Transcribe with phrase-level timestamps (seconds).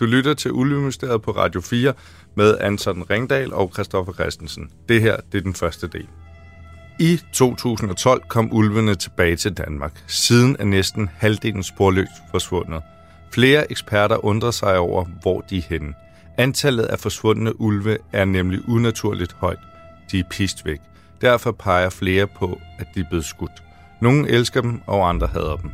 [0.00, 1.92] Du lytter til Ulvemysteriet på Radio 4
[2.34, 4.70] med Anton Ringdal og Christoffer Christensen.
[4.88, 6.08] Det her det er den første del.
[7.00, 10.04] I 2012 kom ulvene tilbage til Danmark.
[10.06, 12.82] Siden er næsten halvdelen sporløst forsvundet.
[13.32, 15.94] Flere eksperter undrer sig over, hvor de er henne.
[16.38, 19.58] Antallet af forsvundne ulve er nemlig unaturligt højt.
[20.12, 20.80] De er pist væk.
[21.20, 23.62] Derfor peger flere på, at de er blevet skudt.
[24.00, 25.70] Nogle elsker dem, og andre hader dem.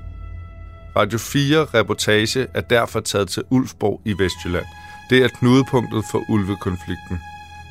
[0.97, 4.65] Radio 4 reportage er derfor taget til Ulfborg i Vestjylland.
[5.11, 7.19] Det er knudepunktet for ulvekonflikten.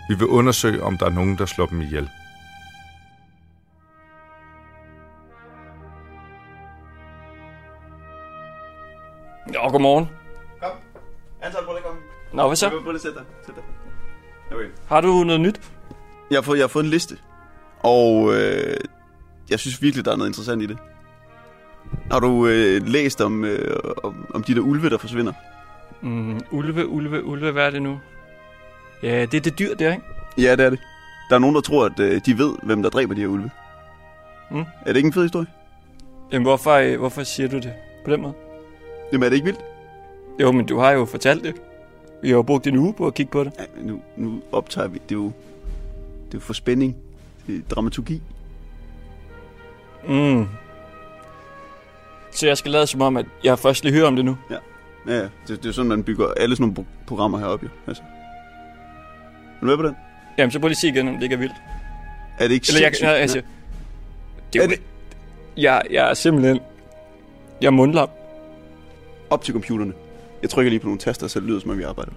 [0.10, 2.10] Vi vil undersøge, om der er nogen, der slår dem ihjel.
[9.54, 10.10] Ja, godmorgen.
[10.62, 10.72] Kom.
[11.42, 12.02] Anton, prøv lige at komme.
[12.34, 12.70] Nå, hvad så?
[12.70, 13.26] Prøv lige at sætte dig.
[13.46, 13.64] Sæt dig.
[14.52, 14.70] Okay.
[14.88, 15.62] Har du noget nyt?
[16.30, 17.18] Jeg har fået, jeg har fået en liste.
[17.80, 18.78] Og øh,
[19.50, 20.78] jeg synes virkelig, der er noget interessant i det.
[22.12, 25.34] Har du øh, læst om, øh, om, om de der ulve, der forsvinder?
[26.02, 28.00] Mm, ulve, ulve, ulve, hvad er det nu?
[29.04, 30.04] Ja, det er det dyr der, ikke?
[30.38, 30.80] Ja, det er det.
[31.30, 33.50] Der er nogen, der tror, at øh, de ved, hvem der dræber de her ulve.
[34.52, 34.60] Mm.
[34.60, 35.48] Er det ikke en fed historie?
[36.32, 37.74] Jamen, hvorfor, øh, hvorfor siger du det
[38.06, 38.34] på den måde?
[39.12, 39.60] Jamen, er det ikke vildt?
[40.42, 41.56] Jo, men du har jo fortalt det.
[42.22, 43.54] Vi har jo brugt en uge på at kigge på det.
[43.60, 45.02] Ja, nu, nu optager vi.
[45.10, 45.26] Det er jo,
[46.26, 46.96] det er jo for spænding.
[47.48, 48.22] Det er dramaturgi.
[50.08, 50.48] Mm.
[52.36, 54.38] Så jeg skal lade som om, at jeg først lige hører om det nu.
[54.50, 54.56] Ja,
[55.16, 55.22] ja.
[55.22, 57.70] Det, det er sådan, man bygger alle sådan nogle pro- programmer heroppe, jo.
[57.88, 58.04] Altså.
[59.56, 59.96] Er du med på den?
[60.38, 61.56] Jamen, så prøv lige sige igen, om det ikke er vildt.
[62.40, 63.42] Er det ikke Eller jeg, jeg, altså,
[64.54, 64.82] det er, Er det-
[65.58, 66.60] jeg, jeg er simpelthen...
[67.62, 68.10] Jeg er mundlam.
[69.30, 69.94] op til computerne.
[70.42, 72.12] Jeg trykker lige på nogle taster, så det lyder som om vi arbejder.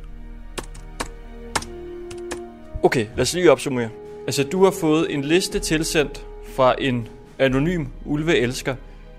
[2.82, 3.88] Okay, lad os lige opsummere.
[4.26, 7.08] Altså, du har fået en liste tilsendt fra en
[7.38, 8.74] anonym ulveelsker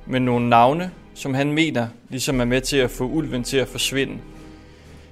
[0.10, 3.68] med nogle navne, som han mener ligesom er med til at få ulven til at
[3.68, 4.18] forsvinde.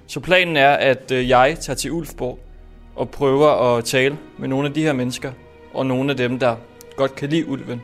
[0.08, 2.40] Så planen er, at øh, jeg tager til Ulfborg
[2.96, 5.32] og prøver at tale med nogle af de her mennesker,
[5.74, 6.56] og nogle af dem, der
[6.96, 7.82] godt kan lide ulven.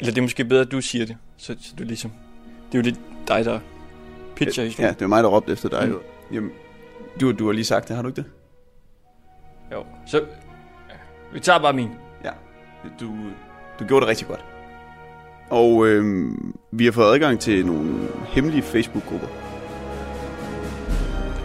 [0.00, 2.10] Eller det er måske bedre, at du siger det, så, så du ligesom...
[2.72, 3.60] Det er jo lidt dig, der
[4.36, 4.94] pitcher Ja, historien.
[4.94, 5.88] det er mig, der råbte efter dig.
[5.88, 5.98] Mm.
[6.32, 6.50] Jamen,
[7.20, 8.30] du, du har lige sagt det, har du ikke det?
[9.72, 10.24] Jo, så...
[11.32, 11.88] Vi tager bare min.
[12.24, 12.30] Ja.
[13.00, 13.12] Du,
[13.80, 14.44] du gjorde det rigtig godt.
[15.50, 19.26] Og øhm, vi har fået adgang til nogle hemmelige Facebook-grupper,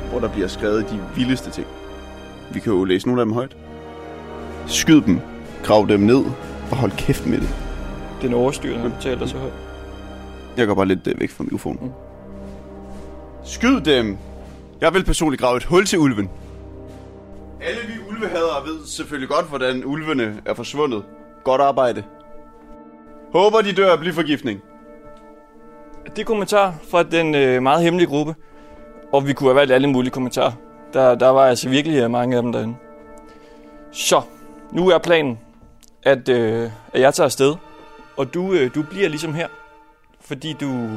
[0.09, 1.67] hvor der bliver skrevet de vildeste ting.
[2.53, 3.57] Vi kan jo læse nogle af dem højt.
[4.67, 5.19] Skyd dem,
[5.63, 6.23] grav dem ned
[6.71, 7.49] og hold kæft med det.
[8.21, 9.53] Den overstyrende, han taler så højt.
[10.57, 11.79] Jeg går bare lidt øh, væk fra mikrofonen.
[11.81, 11.85] Mm.
[11.85, 11.93] Mm.
[13.45, 14.17] Skyd dem!
[14.81, 16.29] Jeg vil personligt grave et hul til ulven.
[17.61, 21.03] Alle vi ulvehadere ved selvfølgelig godt, hvordan ulvene er forsvundet.
[21.43, 22.03] Godt arbejde.
[23.33, 24.61] Håber, de dør af blyforgiftning.
[26.05, 28.35] Det er kommentar fra den øh, meget hemmelige gruppe.
[29.13, 30.51] Og vi kunne have valgt alle mulige kommentarer.
[30.93, 32.75] Der, der var altså virkelig øh, mange af dem derinde.
[33.91, 34.21] Så,
[34.71, 35.39] nu er planen,
[36.03, 37.55] at, øh, at jeg tager afsted.
[38.17, 39.47] Og du, øh, du bliver ligesom her.
[40.21, 40.89] Fordi du...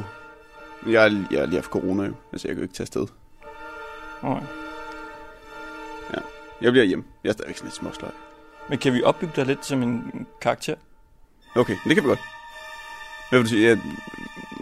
[0.87, 3.07] Jeg, er- jeg er lige haft corona jo, altså jeg kan jo ikke tage afsted.
[4.23, 4.37] Oh,
[6.61, 7.05] Jeg bliver hjemme.
[7.23, 8.11] Jeg er stadigvæk sådan lidt småsløj.
[8.69, 10.75] men kan vi opbygge dig lidt som en karakter?
[11.55, 12.19] Okay, det kan vi godt.
[13.29, 13.69] Hvad vil du sige?
[13.69, 13.77] Ja,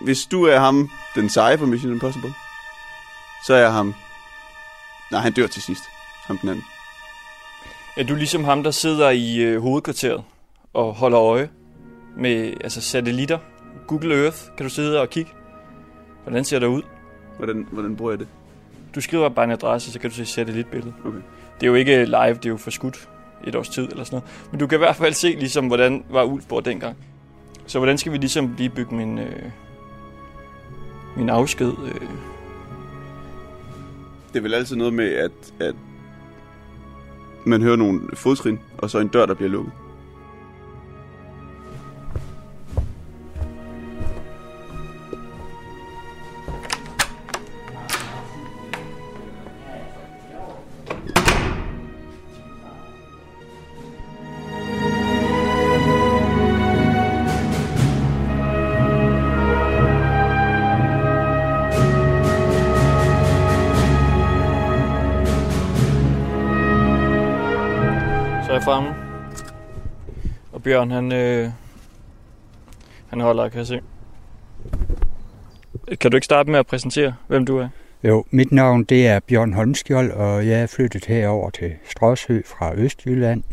[0.02, 2.34] hvis du er ham, den seje på Mission Impossible,
[3.46, 3.96] så er jeg ham...
[5.12, 5.84] Nej, han dør til sidst.
[6.28, 6.66] Ham den anden.
[7.98, 10.24] Er du ligesom ham, der sidder i øh, hovedkvarteret
[10.74, 11.50] og holder øje
[12.18, 13.38] med altså satellitter?
[13.88, 15.31] Google Earth, kan du sidde og kigge?
[16.24, 16.81] Hvordan ser det ud?
[17.38, 18.28] Hvordan, hvordan bruger jeg det?
[18.96, 20.94] Du skriver bare en adresse, så kan du se satellitbilledet.
[21.06, 21.18] Okay.
[21.56, 23.10] Det er jo ikke live, det er jo forskudt
[23.44, 24.52] et års tid eller sådan noget.
[24.52, 26.98] Men du kan i hvert fald se, ligesom, hvordan var Ulfborg dengang.
[27.68, 29.44] Så hvordan skal vi ligesom lige bygge min, øh,
[31.18, 31.74] min afsked?
[31.86, 32.02] Øh.
[34.34, 35.76] Det er vel altid noget med, at, at
[37.46, 39.74] man hører nogle fodtrin, og så en dør, der bliver lukket.
[70.83, 71.50] Bjørn, han, øh,
[73.09, 73.80] han holder, kan jeg se.
[76.00, 77.68] Kan du ikke starte med at præsentere, hvem du er?
[78.03, 82.75] Jo, mit navn det er Bjørn Holmskjold, og jeg er flyttet herover til Stråsø fra
[82.75, 83.44] Østjylland.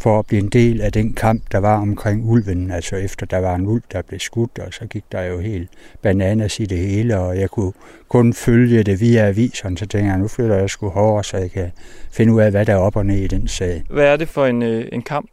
[0.00, 2.70] for at blive en del af den kamp, der var omkring ulven.
[2.70, 5.70] Altså efter der var en ulv, der blev skudt, og så gik der jo helt
[6.02, 7.72] bananas i det hele, og jeg kunne
[8.08, 11.50] kun følge det via aviserne, så tænkte jeg, nu flytter jeg sgu hårdere, så jeg
[11.50, 11.72] kan
[12.12, 13.82] finde ud af, hvad der er op og ned i den sag.
[13.90, 15.30] Hvad er det for en, øh, en kamp,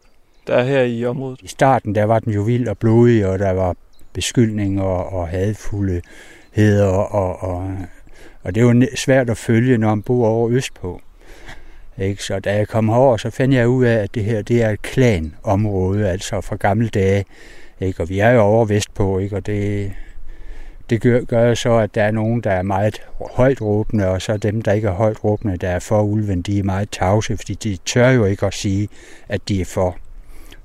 [0.47, 1.41] der er her i området?
[1.41, 3.75] I starten, der var den jo vild og blodig, og der var
[4.13, 7.77] beskyldninger og hadfuldheder, og, og,
[8.43, 11.01] og det var svært at følge, når man bor over østpå.
[11.97, 12.23] Ikke?
[12.23, 14.69] Så da jeg kom herover, så fandt jeg ud af, at det her det er
[14.69, 17.25] et klanområde, altså fra gamle dage.
[17.79, 18.03] Ikke?
[18.03, 19.35] Og vi er jo over vestpå, ikke?
[19.35, 19.91] og det,
[20.89, 23.01] det gør, gør så, at der er nogen, der er meget
[23.31, 26.59] højt råbende, og så dem, der ikke er højt råbende, der er for ulven, de
[26.59, 28.89] er meget tavse, fordi de tør jo ikke at sige,
[29.29, 29.97] at de er for.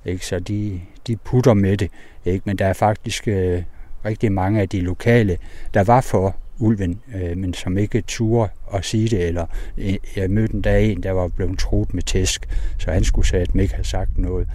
[0.04, 0.26] Ikke?
[0.26, 1.90] Så de, de putter med det.
[2.24, 2.42] Ikke?
[2.44, 3.62] Men der er faktisk øh,
[4.04, 5.38] rigtig mange af de lokale,
[5.74, 9.46] der var for ulven, øh, men som ikke turde at sige det, eller
[9.78, 12.48] øh, jeg mødte en dag en, der var blevet troet med tæsk,
[12.78, 14.48] så han skulle sige, at ikke have sagt noget.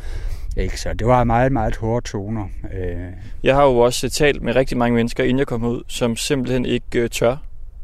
[0.57, 0.79] Ikke?
[0.79, 2.45] Så det var meget, meget hårde toner.
[2.73, 2.97] Øh.
[3.43, 6.65] Jeg har jo også talt med rigtig mange mennesker, inden jeg kom ud, som simpelthen
[6.65, 7.35] ikke øh, tør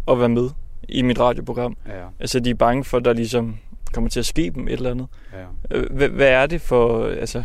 [0.08, 0.50] at være med
[0.90, 1.78] i mit radioprogram.
[1.88, 2.06] Ja.
[2.20, 3.58] Altså, de er bange for, at der ligesom
[3.94, 5.07] kommer til at ske dem et eller andet.
[5.33, 5.77] Ja.
[5.77, 7.44] Øh, hvad, hvad er det for altså,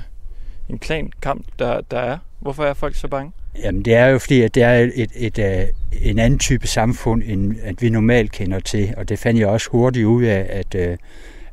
[0.69, 2.19] en klankamp, der, der er?
[2.41, 3.33] Hvorfor er folk så bange?
[3.63, 5.67] Jamen det er jo fordi, at det er et, et, et, øh,
[6.03, 8.95] en anden type samfund, end at vi normalt kender til.
[8.97, 10.97] Og det fandt jeg også hurtigt ud af, at, øh,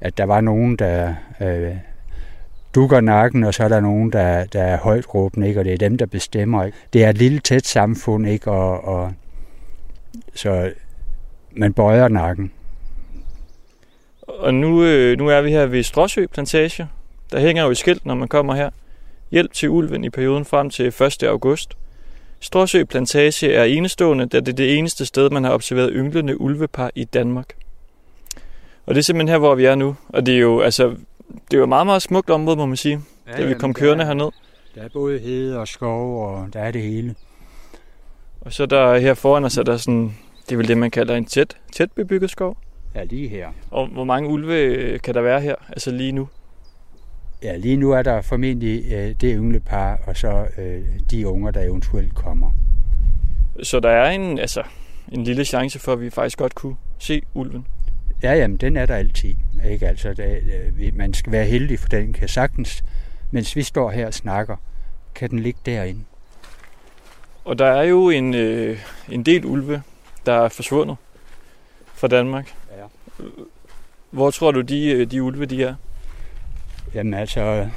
[0.01, 1.75] at der var nogen, der øh,
[2.75, 5.59] dukker nakken, og så er der nogen, der, der er højt råbende, ikke?
[5.59, 6.63] og det er dem, der bestemmer.
[6.63, 6.77] Ikke?
[6.93, 8.51] Det er et lille tæt samfund, ikke?
[8.51, 9.13] Og, og,
[10.35, 10.71] så
[11.51, 12.51] man bøjer nakken.
[14.39, 16.87] Og nu, øh, nu er vi her ved Stråsø Plantage.
[17.31, 18.69] Der hænger jo et skilt, når man kommer her.
[19.31, 21.23] Hjælp til ulven i perioden frem til 1.
[21.23, 21.77] august.
[22.39, 26.91] Stråsø Plantage er enestående, da det er det eneste sted, man har observeret ynglende ulvepar
[26.95, 27.55] i Danmark.
[28.85, 29.95] Og det er simpelthen her, hvor vi er nu.
[30.09, 30.87] Og det er jo, altså,
[31.27, 33.73] det er jo et meget, meget smukt område, må man sige, ja, da vi kom
[33.73, 34.29] kørende herned.
[34.75, 37.15] Der er både hede og skov, og der er det hele.
[38.41, 41.15] Og så der her foran os er der sådan, det er vel det, man kalder
[41.15, 42.57] en tæt, tæt bebygget skov.
[42.95, 43.49] Ja, lige her.
[43.71, 46.27] Og hvor mange ulve kan der være her, altså lige nu?
[47.43, 51.61] Ja, lige nu er der formentlig øh, det ynglepar, og så øh, de unger, der
[51.61, 52.51] eventuelt kommer.
[53.63, 54.63] Så der er en, altså,
[55.11, 57.67] en lille chance for, at vi faktisk godt kunne se ulven?
[58.23, 59.35] Ja, jamen, den er der altid.
[59.69, 59.87] Ikke?
[59.87, 60.43] Altså, det,
[60.79, 62.83] øh, man skal være heldig, for den kan sagtens,
[63.31, 64.55] mens vi står her og snakker,
[65.15, 66.03] kan den ligge derinde.
[67.45, 68.79] Og der er jo en, øh,
[69.09, 69.81] en del ulve,
[70.25, 70.95] der er forsvundet
[71.93, 72.53] fra Danmark.
[74.11, 75.75] Hvor tror du, de, øh, de ulve de er?
[76.93, 77.69] Jamen altså,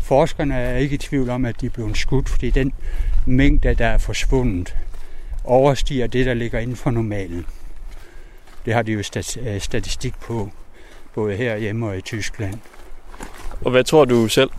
[0.00, 2.72] forskerne er ikke i tvivl om, at de er blevet skudt, fordi den
[3.26, 4.76] mængde, der er forsvundet,
[5.44, 7.46] overstiger det, der ligger inden for normalen.
[8.64, 10.50] Det har de jo øh, statistik på,
[11.14, 12.54] både herhjemme og i Tyskland.
[13.60, 14.50] Og hvad tror du selv?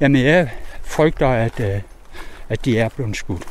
[0.00, 0.50] Jamen, jeg
[0.82, 1.80] frygter, at, øh,
[2.48, 3.44] at de er blevet skudt.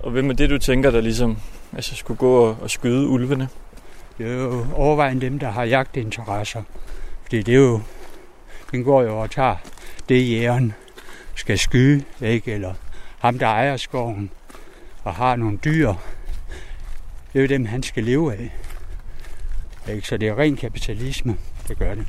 [0.00, 1.36] Og hvem er det, du tænker, der ligesom
[1.72, 3.48] altså, skulle gå og skyde ulvene?
[4.18, 6.62] Det er jo overvejende dem, der har jagtinteresser.
[7.22, 7.80] Fordi det er jo
[8.70, 9.56] den går jo og tager
[10.08, 10.74] det, jægeren
[11.34, 12.52] skal skyde, ikke?
[12.52, 12.74] eller
[13.18, 14.30] ham, der ejer skoven
[15.04, 15.94] og har nogle dyr.
[17.32, 18.52] Det er jo dem, han skal leve af.
[19.88, 20.06] Ikke?
[20.06, 21.36] Så det er ren kapitalisme,
[21.68, 22.06] der gør det.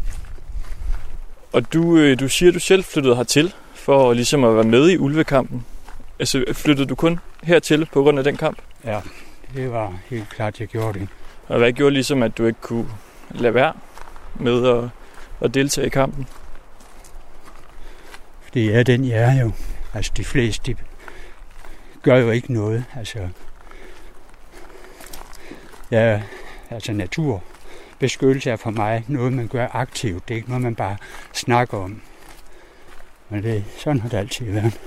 [1.54, 4.90] Og du, øh, du siger, at du selv flyttede hertil for ligesom at være med
[4.90, 5.66] i ulvekampen.
[6.20, 8.58] Altså flyttede du kun hertil på grund af den kamp?
[8.86, 9.02] Ja,
[9.56, 11.08] det var helt klart, jeg gjorde det.
[11.48, 12.88] Og hvad gjorde ligesom, at du ikke kunne
[13.32, 13.74] lade være
[14.36, 14.90] med at,
[15.42, 16.28] at deltage i kampen?
[18.54, 19.52] Det er den, jeg er jo.
[19.94, 20.78] Altså de fleste, de
[22.02, 22.86] gør jo ikke noget.
[22.96, 23.30] Altså,
[25.92, 26.22] ja,
[26.70, 27.44] altså natur
[28.00, 30.28] beskyttelse er for mig noget, man gør aktivt.
[30.28, 30.98] Det er ikke noget, man bare
[31.34, 32.02] snakker om.
[33.30, 34.80] Men det, sådan har det altid været.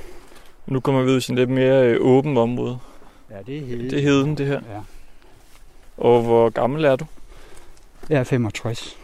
[0.66, 2.78] Nu kommer vi ud i sådan lidt mere øh, åben område.
[3.30, 3.90] Ja, det er heden.
[3.90, 4.60] Det er heden, det her.
[4.70, 4.80] Ja.
[6.00, 7.06] Og hvor gammel er du?
[8.08, 8.98] Jeg er 65.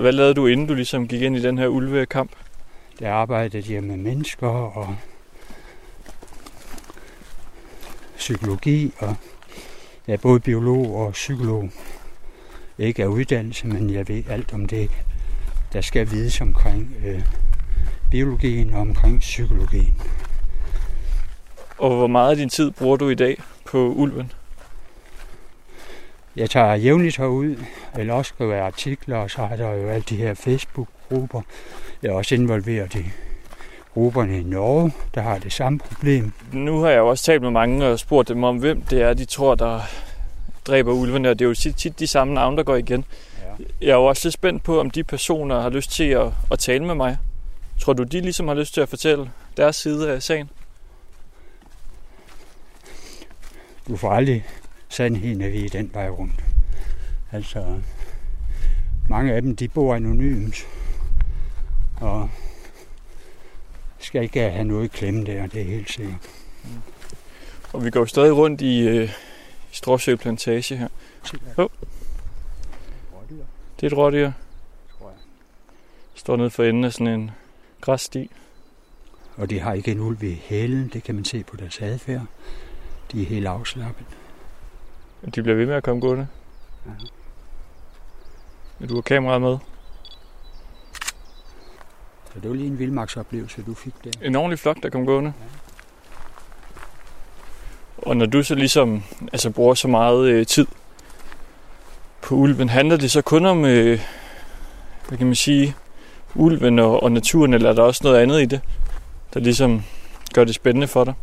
[0.00, 2.30] Hvad lavede du, inden du ligesom gik ind i den her ulvekamp?
[2.98, 4.96] Der arbejdede jeg med mennesker og
[8.16, 9.16] psykologi, og
[10.06, 11.70] jeg er både biolog og psykolog.
[12.78, 14.90] Ikke af uddannelse, men jeg ved alt om det,
[15.72, 17.22] der skal vides omkring øh,
[18.10, 20.00] biologien og omkring psykologien.
[21.78, 24.32] Og hvor meget af din tid bruger du i dag på ulven?
[26.36, 27.56] Jeg tager jævnligt herud,
[27.98, 31.42] eller også skriver jeg artikler, og så er der jo alle de her Facebook-grupper,
[32.02, 33.04] jeg er også involveret i
[33.94, 36.32] grupperne i Norge, der har det samme problem.
[36.52, 39.14] Nu har jeg jo også talt med mange og spurgt dem om, hvem det er,
[39.14, 39.80] de tror, der
[40.66, 43.04] dræber ulvene, og det er jo tit, tit de samme navne, der går igen.
[43.42, 43.64] Ja.
[43.80, 46.58] Jeg er jo også lidt spændt på, om de personer har lyst til at, at
[46.58, 47.18] tale med mig.
[47.80, 50.50] Tror du, de ligesom har lyst til at fortælle deres side af sagen?
[53.88, 54.44] Du får aldrig
[54.94, 56.44] sandheden at vide den vej rundt.
[57.32, 57.80] Altså,
[59.08, 60.66] mange af dem, de bor anonymt,
[62.00, 62.30] og
[63.98, 66.30] skal ikke have noget klemme der, det er helt sikkert.
[67.72, 69.04] Og vi går stadig rundt i, øh,
[69.72, 70.88] i Stråsø Plantage her.
[71.56, 71.68] Oh.
[73.80, 74.32] Det er et rådyr.
[76.14, 77.30] Står nede for enden af sådan en
[77.80, 78.30] græssti.
[79.36, 82.26] Og de har ikke en ulv i hælen, det kan man se på deres adfærd.
[83.12, 84.06] De er helt afslappet.
[85.24, 86.26] De bliver ved med at komme gående.
[86.86, 86.90] Ja.
[88.78, 89.58] Men du har kameraet med.
[92.32, 94.10] Så det var lige en vildmarksoplevelse, du fik der.
[94.22, 95.32] En ordentlig flok, der kom gående.
[97.96, 99.02] Og når du så ligesom
[99.32, 100.66] altså, bruger så meget øh, tid
[102.22, 104.00] på ulven, handler det så kun om, øh,
[105.08, 105.74] hvad kan man sige,
[106.34, 108.60] ulven og, og naturen, eller er der også noget andet i det,
[109.34, 109.82] der ligesom
[110.34, 111.14] gør det spændende for dig?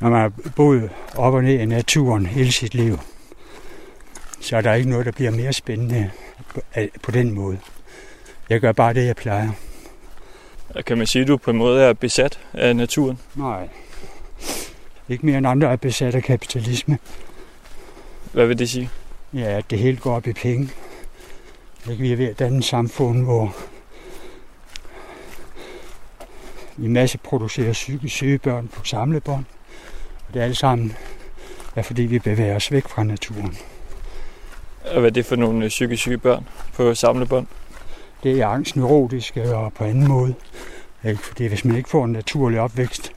[0.00, 2.98] Når man har boet op og ned i naturen hele sit liv,
[4.40, 6.10] så er der ikke noget, der bliver mere spændende
[7.02, 7.58] på, den måde.
[8.48, 9.50] Jeg gør bare det, jeg plejer.
[10.86, 13.18] Kan man sige, at du på en måde er besat af naturen?
[13.34, 13.68] Nej.
[15.08, 16.98] Ikke mere end andre er besat af kapitalisme.
[18.32, 18.90] Hvad vil det sige?
[19.34, 20.70] Ja, at det hele går op i penge.
[21.86, 23.56] Vi er ved at danne samfund, hvor
[26.76, 29.44] vi masse producerer psykisk syge børn på samlebånd.
[30.30, 30.96] Og det er alt sammen
[31.76, 33.56] er fordi vi bevæger os væk fra naturen.
[34.84, 37.46] Og hvad er det for nogle psykisk syge børn på samlebånd?
[38.22, 40.34] Det er angstneurotiske og på anden måde.
[41.04, 41.22] Ikke?
[41.22, 43.12] Fordi hvis man ikke får en naturlig opvækst,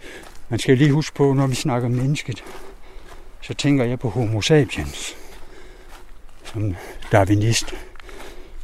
[0.50, 2.43] man skal lige huske på, når vi snakker om mennesket,
[3.41, 5.15] så tænker jeg på homo sapiens,
[6.43, 6.75] som
[7.12, 7.74] darwinist.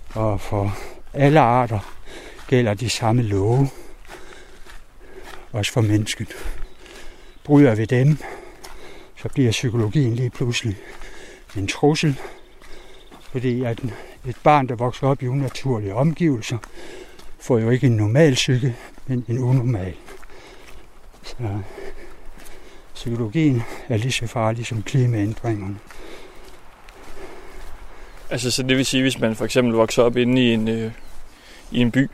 [0.09, 0.77] Og for
[1.13, 1.79] alle arter
[2.47, 3.69] gælder de samme love,
[5.51, 6.35] også for mennesket.
[7.43, 8.17] Bryder vi dem,
[9.21, 10.77] så bliver psykologien lige pludselig
[11.57, 12.19] en trussel,
[13.31, 13.79] fordi at
[14.25, 16.57] et barn, der vokser op i unaturlige omgivelser,
[17.39, 18.75] får jo ikke en normal psyke,
[19.07, 19.93] men en unormal.
[21.23, 21.35] Så
[22.93, 25.79] psykologien er lige så farlig som klimaændringerne.
[28.29, 30.91] Altså, så det vil sige, hvis man for eksempel vokser op inde i en, øh,
[31.71, 32.09] i en by,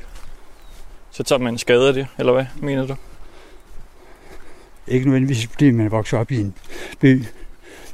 [1.12, 2.96] så tager man skade af det, eller hvad mener du?
[4.88, 6.54] Ikke nødvendigvis, fordi man vokser op i en
[7.00, 7.24] by,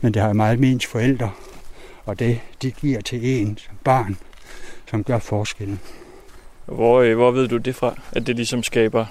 [0.02, 1.32] men det har meget med ens forældre,
[2.06, 4.18] og det, de giver til en som barn,
[4.90, 5.80] som gør forskellen.
[6.66, 9.06] Hvor, øh, hvor ved du det fra, at det ligesom skaber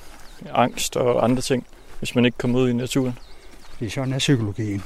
[0.53, 1.67] angst og andre ting,
[1.99, 3.19] hvis man ikke kommer ud i naturen?
[3.73, 4.83] Fordi sådan er psykologien.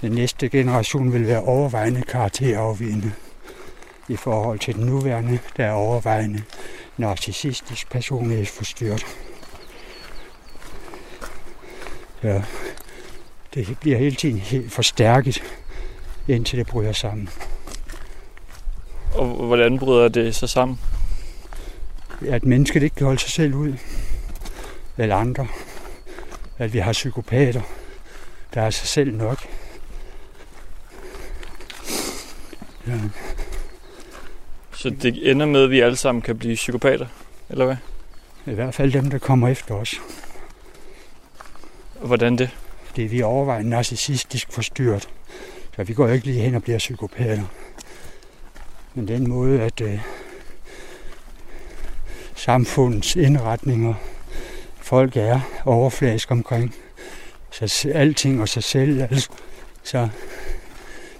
[0.00, 3.12] Den næste generation vil være overvejende karakterafvigende
[4.08, 6.42] i forhold til den nuværende, der er overvejende
[6.96, 9.06] narcissistisk personlighedsforstyrret.
[12.22, 12.42] Ja,
[13.54, 15.42] det bliver hele tiden helt forstærket,
[16.28, 17.28] indtil det bryder sammen.
[19.14, 20.80] Og hvordan bryder det sig sammen?
[22.28, 23.74] At mennesket ikke kan holde sig selv ud,
[24.96, 25.46] eller andre.
[26.58, 27.62] At vi har psykopater,
[28.54, 29.46] der er sig selv nok.
[32.86, 32.98] Ja.
[34.72, 37.06] Så det ender med, at vi alle sammen kan blive psykopater,
[37.48, 37.76] eller hvad?
[38.46, 40.00] I hvert fald dem, der kommer efter os.
[42.02, 42.50] Hvordan det?
[42.96, 45.08] Det er vi overvejende narcissistisk forstyrret.
[45.76, 47.44] Så vi går jo ikke lige hen og bliver psykopater.
[48.94, 50.00] Men den måde, at øh,
[52.34, 53.94] samfundets indretninger,
[54.76, 56.74] folk er overfladisk omkring
[57.50, 59.28] så alting og sig selv, altså,
[59.82, 60.08] så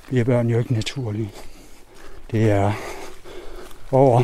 [0.06, 1.30] bliver børn jo ikke naturlige.
[2.30, 2.72] Det er
[3.90, 4.22] over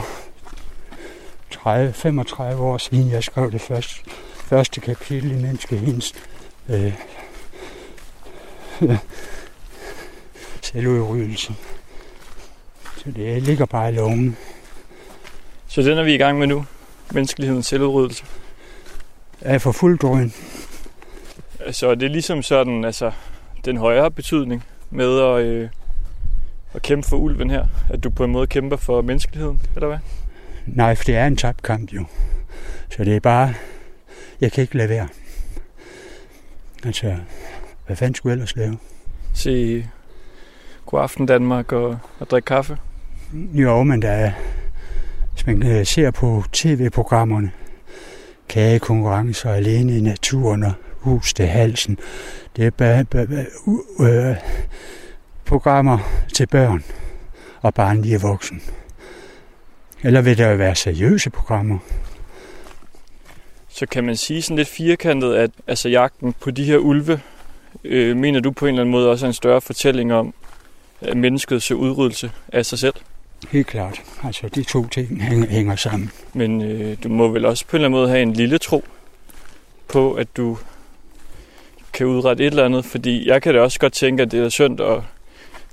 [1.53, 4.01] 30-35 år siden, jeg skrev det første,
[4.45, 6.15] første kapitel i menneskehedens
[6.69, 6.93] øh,
[10.63, 11.55] selvudryddelse.
[12.97, 14.37] Så det ligger bare i lungen.
[15.69, 16.67] Så den er vi i gang med nu?
[17.13, 18.25] Menneskelighedens selvudryddelse?
[19.41, 20.33] Er for fuld drøn.
[21.61, 23.13] Altså, er det ligesom sådan, altså,
[23.65, 25.69] den højere betydning med at, øh,
[26.75, 27.67] at kæmpe for ulven her?
[27.91, 29.99] At du på en måde kæmper for menneskeligheden, eller hvad?
[30.67, 32.05] Nej, for det er en tabt kamp jo.
[32.91, 33.55] Så det er bare,
[34.41, 35.09] jeg kan ikke lade være.
[36.85, 37.17] Altså,
[37.87, 38.79] hvad fanden skulle jeg ellers lave?
[39.35, 39.87] Se
[40.87, 42.79] God Aften Danmark og, og drikke kaffe?
[43.33, 44.33] Jo, men der er,
[45.33, 47.51] hvis man øh, ser på tv-programmerne,
[48.49, 51.99] kagekonkurrencer alene i naturen og hus til halsen,
[52.57, 54.37] det er bare, bare, uh, uh,
[55.45, 55.99] programmer
[56.35, 56.85] til børn.
[57.65, 58.63] og barnlige voksen.
[60.03, 61.79] Eller vil der være seriøse programmer?
[63.75, 67.21] Så kan man sige sådan lidt firkantet, at altså, jagten på de her ulve,
[67.85, 70.35] øh, mener du på en eller anden måde også er en større fortælling om
[71.15, 72.95] menneskets udryddelse af sig selv?
[73.51, 74.03] Helt klart.
[74.25, 76.11] Altså, de to ting hænger, hænger sammen.
[76.33, 78.85] Men øh, du må vel også på en eller anden måde have en lille tro
[79.89, 80.59] på, at du
[81.93, 84.49] kan udrette et eller andet, fordi jeg kan da også godt tænke, at det er
[84.49, 85.01] synd at,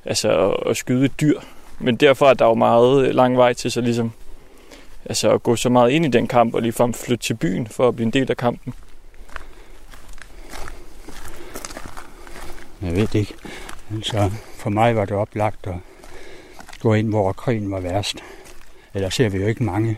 [0.05, 1.39] altså, at, at skyde et dyr.
[1.79, 4.11] Men derfor er der jo meget lang vej til så ligesom
[5.05, 7.87] altså at gå så meget ind i den kamp og ligefrem flytte til byen for
[7.87, 8.73] at blive en del af kampen.
[12.81, 13.33] Jeg ved det ikke.
[13.93, 15.75] Altså, for mig var det oplagt at
[16.79, 18.15] gå ind, hvor krigen var værst.
[18.93, 19.97] Ellers ser vi jo ikke mange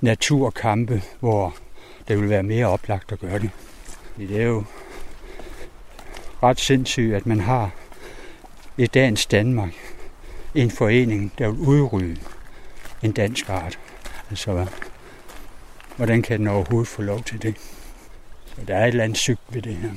[0.00, 1.54] naturkampe, hvor
[2.08, 3.50] det vil være mere oplagt at gøre det.
[4.18, 4.64] Det er jo
[6.42, 7.70] ret sindssygt, at man har
[8.76, 9.72] i dagens Danmark
[10.54, 12.16] en forening, der vil udrydde
[13.02, 13.78] en dansk art.
[14.30, 14.66] Altså,
[15.96, 17.54] hvordan kan den overhovedet få lov til det?
[18.46, 19.90] Så der er et eller andet sygt ved det her.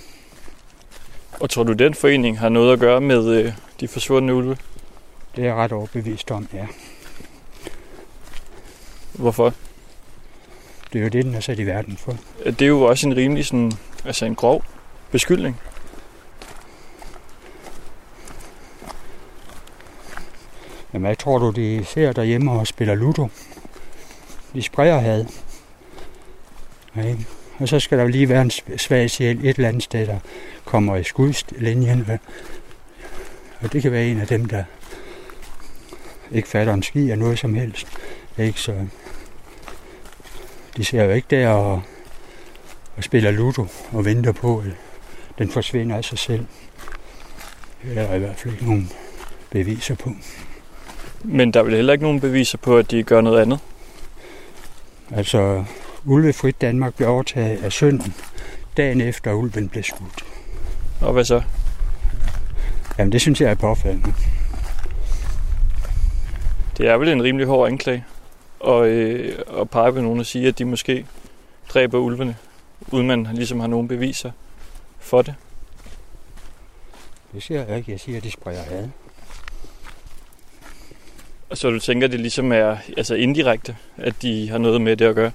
[1.40, 4.58] Og tror du, den forening har noget at gøre med øh, de forsvundne ulve?
[5.36, 6.68] Det er jeg ret overbevist om, ja.
[9.14, 9.54] Hvorfor?
[10.94, 12.18] Det er jo det, den er sat i verden for.
[12.46, 13.72] Det er jo også en rimelig sådan,
[14.06, 14.64] altså en grov
[15.12, 15.60] beskyldning.
[20.94, 23.28] Jamen, hvad tror du, de ser derhjemme og spiller Ludo?
[24.54, 25.26] Vi spreder had.
[26.96, 27.16] Okay.
[27.60, 30.20] Og så skal der lige være en svag sjæl et eller andet sted, der
[30.66, 32.06] kommer i skudlinjen.
[33.60, 34.64] Og det kan være en af dem, der
[36.32, 37.88] ikke fatter en ski af noget som helst.
[38.38, 38.60] Ikke?
[38.60, 38.88] Så
[40.78, 41.82] de ser jo ikke der og,
[42.98, 44.72] og spiller Ludo og venter på, at
[45.38, 46.46] den forsvinder af sig selv.
[47.84, 48.92] Det er der i hvert fald ikke nogen
[49.50, 50.12] beviser på.
[51.24, 53.60] Men der er vel heller ikke nogen beviser på, at de gør noget andet?
[55.12, 55.64] Altså,
[56.06, 58.14] Ulvefrit Danmark blev overtaget af sønnen
[58.78, 60.26] dagen efter ulven blev skudt.
[61.02, 61.42] Og hvad så?
[62.98, 64.14] Jamen, det synes jeg er påfaldende.
[66.78, 68.06] Det er vel en rimelig hård anklage
[68.60, 71.06] og, øh, at pege på nogen og sige, at de måske
[71.70, 72.36] dræber ulvene,
[72.92, 74.32] uden man ligesom har nogen beviser
[75.00, 75.36] for det.
[77.34, 77.92] Det siger jeg ikke.
[77.92, 78.88] Jeg siger, at de spreder had.
[81.54, 85.16] Så du tænker, det ligesom er altså indirekte, at de har noget med det at
[85.16, 85.32] gøre?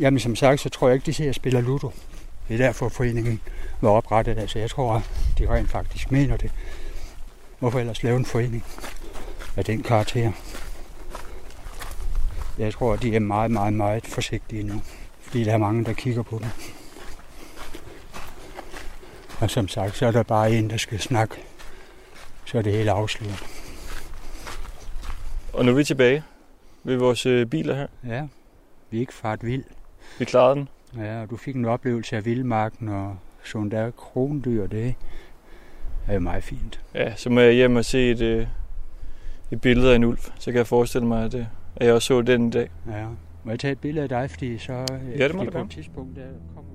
[0.00, 1.90] Jamen som sagt, så tror jeg ikke, de ser, at spiller Ludo.
[2.48, 3.40] Det er derfor foreningen
[3.80, 4.38] var oprettet.
[4.38, 5.02] Altså jeg tror,
[5.38, 6.50] de rent faktisk mener det.
[7.58, 8.64] Hvorfor ellers lave en forening
[9.56, 10.32] af den karakter?
[12.58, 14.82] Jeg tror, de er meget, meget, meget forsigtige nu.
[15.20, 16.48] Fordi der er mange, der kigger på dem.
[19.40, 21.34] Og som sagt, så er der bare en, der skal snakke.
[22.44, 23.57] Så er det hele afsluttet.
[25.52, 26.22] Og nu er vi tilbage
[26.84, 27.86] ved vores øh, biler her.
[28.06, 28.28] Ja,
[28.90, 29.64] vi er ikke fart vild.
[30.18, 30.68] Vi klarede den.
[30.96, 34.94] Ja, og du fik en oplevelse af vildmarken og sådan der krondyr, det
[36.08, 36.80] er jo meget fint.
[36.94, 38.46] Ja, så må jeg hjem og se et, øh,
[39.50, 40.18] et billede af en ulv.
[40.18, 41.44] Så kan jeg forestille mig, at, øh,
[41.76, 42.70] at jeg også så den i dag.
[42.90, 43.06] Ja.
[43.44, 45.70] Må jeg tage et billede af dig, fordi så Ja, det må fordi på et
[45.70, 46.22] tidspunkt der
[46.54, 46.70] kommer.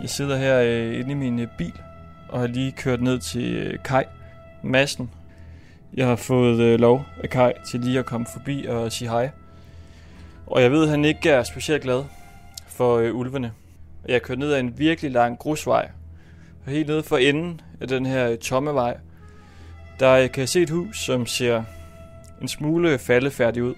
[0.00, 1.72] Jeg sidder her øh, inde i min øh, bil
[2.28, 4.04] og har lige kørt ned til øh, Kai
[4.62, 5.10] Massen.
[5.94, 9.30] Jeg har fået øh, lov af Kai til lige at komme forbi og sige hej.
[10.46, 12.04] Og jeg ved, at han ikke er specielt glad
[12.66, 13.52] for øh, ulvene.
[14.06, 15.90] Jeg har kørt ned ad en virkelig lang grusvej.
[16.66, 18.96] Og helt nede for enden af den her øh, tomme vej,
[20.00, 21.62] der øh, kan jeg se et hus, som ser
[22.42, 23.74] en smule faldefærdigt ud.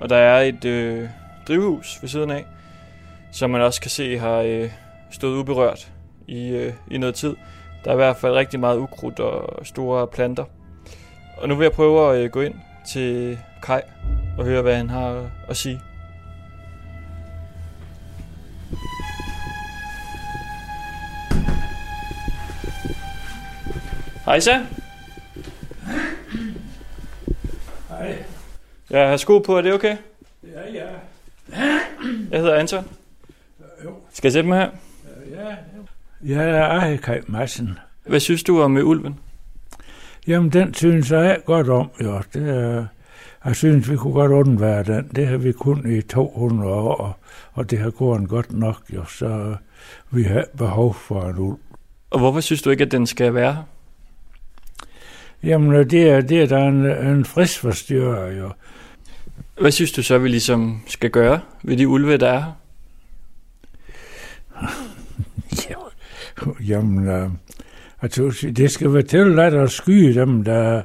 [0.00, 1.08] Og der er et øh,
[1.48, 2.44] drivhus ved siden af,
[3.32, 4.70] som man også kan se har øh,
[5.10, 5.92] stået uberørt
[6.26, 7.36] i, øh, i noget tid.
[7.88, 10.44] Der er i hvert fald rigtig meget ukrudt og store planter.
[11.36, 12.54] Og nu vil jeg prøve at øh, gå ind
[12.88, 13.80] til Kai
[14.38, 15.80] og høre, hvad han har at sige.
[24.24, 24.64] Hej så.
[27.88, 28.24] Hej.
[28.90, 29.96] Jeg har sko på, er det okay?
[30.42, 30.86] Ja, ja.
[32.30, 32.88] Jeg hedder Anton.
[33.84, 33.94] Jo.
[34.12, 34.70] Skal jeg sætte mig her?
[35.30, 35.77] Ja, ja.
[36.24, 37.78] Jeg er Kai Madsen.
[38.06, 39.18] Hvad synes du om øh, ulven?
[40.26, 42.22] Jamen, den synes jeg godt om, jo.
[42.34, 42.86] Det er,
[43.44, 45.10] jeg synes, vi kunne godt undvære den.
[45.16, 47.18] Det har vi kun i 200 år,
[47.52, 49.04] og, det har gået godt nok, jo.
[49.04, 49.56] Så
[50.10, 51.58] vi har behov for en ulv.
[52.10, 53.62] Og hvorfor synes du ikke, at den skal være her?
[55.42, 58.52] Jamen, det er, det er der en, en friskforstyrrer, jo.
[59.60, 62.52] Hvad synes du så, vi ligesom skal gøre ved de ulve, der er her?
[66.60, 67.30] Jamen, øh,
[68.02, 70.82] altså, det skal være tilladt at skyde dem, der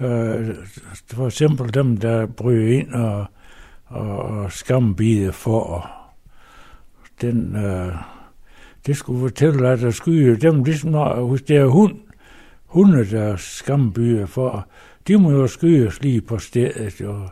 [0.00, 0.54] øh,
[1.10, 3.26] for eksempel dem, der bryder ind og,
[3.86, 5.90] og, og skambide for.
[7.20, 7.92] Den, øh,
[8.86, 11.96] det skulle være tilladt at skyde dem, ligesom når, hvis det er hund,
[12.66, 14.68] hunde, der skambide for,
[15.08, 17.28] de må jo skydes lige på stedet, og,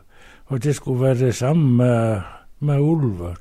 [0.46, 2.20] og det skulle være det samme med,
[2.60, 3.36] med ulve.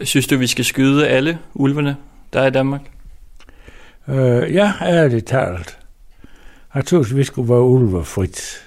[0.00, 1.96] Synes du, vi skal skyde alle ulvene,
[2.32, 2.90] der er i Danmark?
[4.08, 5.78] Øh, ja, ærligt talt.
[6.74, 8.62] Jeg tror, vi skulle være ulvefrit.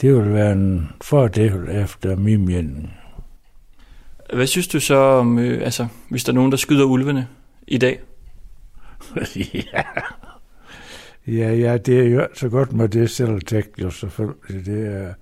[0.00, 2.94] Det ville være en fordel efter min mening.
[4.34, 7.28] Hvad synes du så om, øh, altså, hvis der er nogen, der skyder ulvene
[7.66, 8.00] i dag?
[9.72, 9.82] ja.
[11.26, 14.66] ja, ja, det er jo så godt med det selvtægt, jo selvfølgelig.
[14.66, 15.14] Det er,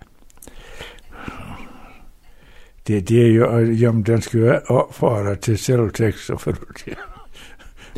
[2.86, 6.96] det, det er jo, jamen, den skal jo opfordre til selvtægt, selvfølgelig.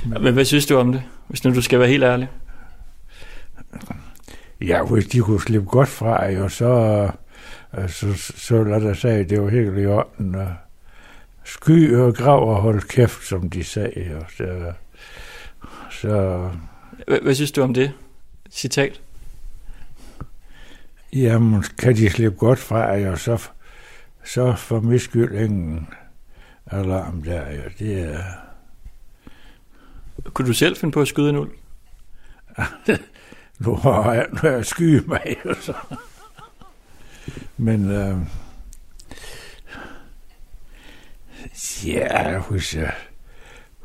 [0.06, 2.28] Men, hvad synes du om det, hvis nu du skal være helt ærlig?
[4.60, 7.10] Ja, hvis de kunne slippe godt fra, jo, så,
[7.88, 10.36] så, så lad os sige, det var helt i orden.
[11.44, 14.16] Sky og grav og hold kæft, som de sagde.
[14.20, 14.72] Og så,
[15.90, 16.48] så...
[17.22, 17.92] Hvad synes du om det
[18.50, 19.00] citat?
[21.12, 23.48] Jamen, kan de slippe godt fra, jo, så,
[24.24, 25.88] så for min skyld ingen
[26.66, 27.62] alarm der, jo.
[27.78, 28.22] Det er...
[30.24, 31.50] Kunne du selv finde på at skyde en ulv?
[33.64, 35.74] nu har jeg, nu har jeg skyet mig, jo, så.
[37.56, 38.16] Men øh,
[41.86, 42.94] ja, hvis, jeg,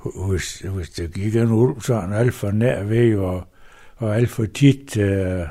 [0.06, 3.48] øh, hvis, hvis det gik en ulv sådan alt for nær ved, og,
[3.96, 5.42] og alt for tit, øh,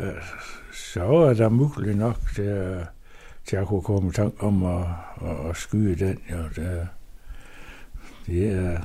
[0.00, 0.22] øh,
[0.72, 2.84] så er der muligt nok til, øh,
[3.46, 4.86] til at kunne komme i tanke om at,
[5.22, 6.18] at, at skyde den.
[6.30, 6.42] Jo.
[6.56, 6.88] Det,
[8.26, 8.78] det er,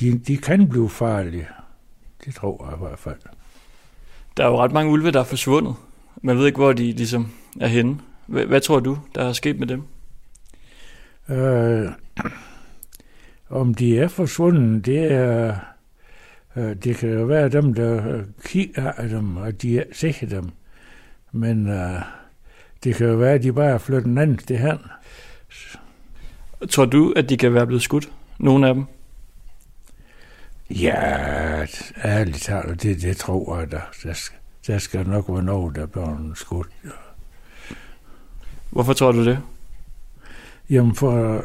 [0.00, 1.48] de, de kan blive farlige.
[2.24, 3.16] Det tror jeg i hvert fald.
[4.36, 5.74] Der er jo ret mange ulve, der er forsvundet.
[6.22, 7.98] Man ved ikke, hvor de ligesom er henne.
[8.26, 9.82] Hvad, hvad tror du, der er sket med dem?
[11.28, 11.90] Øh,
[13.48, 15.56] om de er forsvundet, det er...
[16.56, 20.50] Øh, det kan jo være dem, der kigger af dem, og de ser dem.
[21.32, 22.02] Men øh,
[22.84, 24.78] det kan jo være, at de bare er flyttet en anden sted hen.
[26.70, 28.12] Tror du, at de kan være blevet skudt?
[28.38, 28.84] Nogle af dem?
[30.70, 31.66] Ja,
[32.04, 35.86] ærligt talt, det, det tror jeg, der, der, skal, der skal nok være noget, der
[35.86, 36.68] bliver skudt.
[38.70, 39.38] Hvorfor tror du det?
[40.70, 41.42] Jamen, for,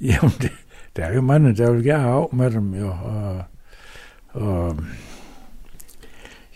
[0.00, 0.52] jamen det,
[0.96, 3.44] der er jo mange, der vil gerne af med dem, jo, og,
[4.28, 4.76] og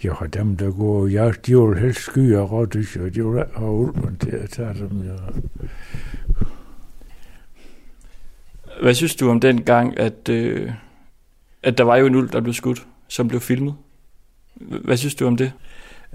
[0.05, 3.71] jo, dem, der går ja, de vil helst sky og rådys, og de vil have
[3.71, 5.17] ulven til at tage dem, jo.
[8.83, 10.73] Hvad synes du om den gang, at, øh,
[11.67, 13.75] at der var jo en ulv, der blev skudt, som blev filmet?
[14.55, 15.53] Hvad synes du om det?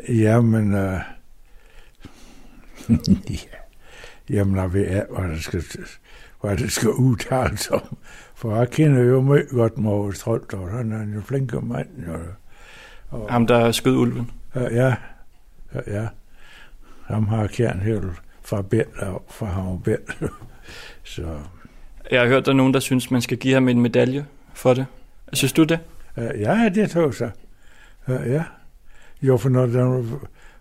[0.10, 1.00] Jamen, øh,
[3.30, 3.58] ja.
[4.30, 5.64] Jamen, jeg ved ikke, hvad det skal,
[6.42, 7.98] hvad det skal udtales om.
[8.36, 11.88] For jeg kender jo meget godt Moritz Troldt, han er en flink mand.
[12.08, 12.18] Jo.
[13.10, 14.32] Og, Ham, der skød ulven?
[14.56, 14.86] Ja,
[15.74, 16.08] ja, ja.
[17.06, 18.04] Ham har kern helt
[18.42, 19.98] fra Bæl og fra ham Bæl.
[21.04, 21.40] Så.
[22.12, 24.74] Jeg har hørt, der er nogen, der synes, man skal give ham en medalje for
[24.74, 24.86] det.
[25.34, 25.80] Synes du det?
[26.18, 27.32] Ja, det tog sig.
[28.08, 28.44] Ja.
[29.22, 30.04] Jo, for når der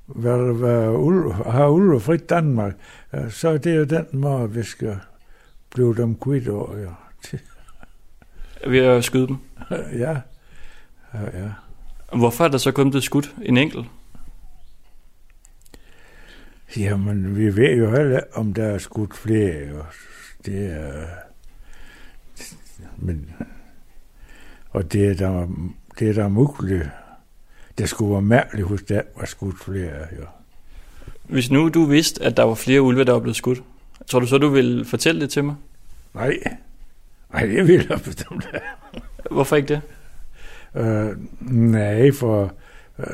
[0.07, 2.75] hvad, hvad ul, har ulve frit Danmark,
[3.29, 4.99] så er det jo den måde, vi skal
[5.71, 6.79] blive dem kvidt over.
[6.79, 6.89] Ja.
[8.67, 9.37] Ved at skyde dem?
[9.71, 10.21] Ja.
[11.15, 11.51] ja, ja.
[12.17, 13.87] Hvorfor er der så kun blevet skudt en enkelt?
[16.77, 19.87] Jamen, vi ved jo heller, om der er skudt flere.
[20.47, 21.07] Det er...
[22.97, 23.35] Men...
[24.71, 25.47] Og det er der,
[25.99, 26.91] det er der muligt
[27.81, 29.91] det skulle være mærkeligt, hvis der var skudt flere.
[29.91, 30.25] Ja.
[31.23, 33.63] Hvis nu du vidste, at der var flere ulve, der var blevet skudt,
[34.07, 35.55] tror du så, du vil fortælle det til mig?
[36.15, 36.39] Nej.
[37.33, 38.49] Nej, det vil jeg bestemt
[39.31, 39.81] Hvorfor ikke det?
[40.75, 41.17] Øh,
[41.51, 42.53] nej, for
[42.99, 43.07] øh,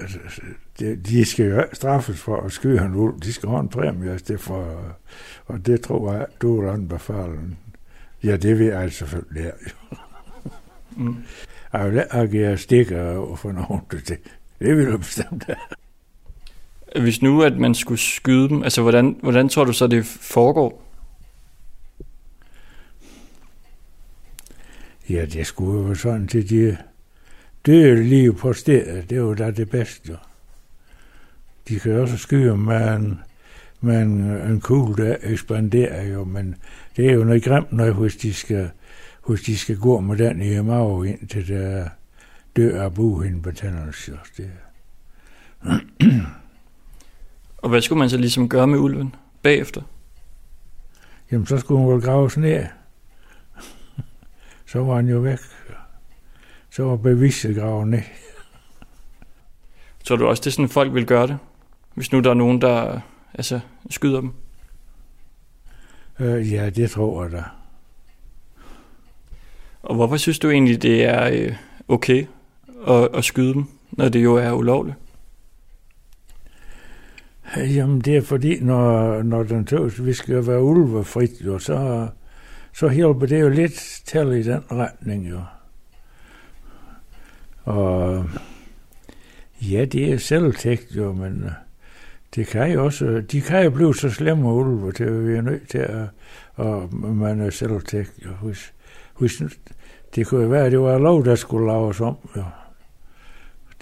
[0.78, 3.20] de, de skal jo straffes for at skyde en ulv.
[3.22, 4.82] De skal have en præmie det for,
[5.46, 7.38] og det tror jeg, du vil anbefale.
[8.24, 9.52] Ja, det vil jeg selvfølgelig.
[10.96, 11.16] Mm.
[11.72, 13.80] Jeg vil ikke agere stikker for nogen.
[13.90, 14.18] Det,
[14.58, 15.44] det vil jeg bestemt
[17.00, 20.82] Hvis nu, at man skulle skyde dem, altså hvordan, hvordan tror du så, det foregår?
[25.10, 26.76] Ja, det skulle jo sådan til de
[27.66, 29.10] døde lige på stedet.
[29.10, 30.16] Det er jo da det bedste.
[31.68, 33.20] De kan også skyde med en,
[33.80, 36.54] med en, en kugle, der ekspanderer jo, men
[36.96, 38.70] det er jo noget grimt, når hvis de skal
[39.28, 40.52] hvis de skal gå med den i
[41.08, 41.88] ind til der
[42.56, 44.18] dør af buhindebetændelse.
[44.36, 44.50] Det.
[47.62, 49.82] Og hvad skulle man så ligesom gøre med ulven bagefter?
[51.32, 52.66] Jamen, så skulle hun vel graves ned.
[54.66, 55.38] så var han jo væk.
[56.70, 58.02] Så var beviset gravet ned.
[60.04, 61.38] Tror du også, det er sådan, folk vil gøre det?
[61.94, 63.00] Hvis nu der er nogen, der
[63.34, 63.60] altså,
[63.90, 64.32] skyder dem?
[66.20, 67.44] Øh, ja, det tror jeg da.
[69.86, 71.52] Og hvorfor synes du egentlig, det er øh,
[71.88, 72.26] okay
[72.88, 74.96] at, at skyde dem, når det jo er ulovligt?
[77.56, 82.08] Jamen, det er fordi, når, når den tøs, vi skal være ulvefrit, jo, så,
[82.72, 85.40] så hjælper det jo lidt til i den retning, jo.
[87.64, 88.24] Og
[89.62, 91.50] ja, det er selvtægt, jo, men øh,
[92.34, 95.68] det kan jo også, de kan jo blive så slemme ulve, til vi er nødt
[95.68, 96.08] til at,
[96.54, 98.30] og man er selvtægt, jo.
[98.42, 98.72] Hvis,
[99.18, 99.42] hvis,
[100.16, 102.44] det kunne jo være, at det var lov, der skulle laves om, jo.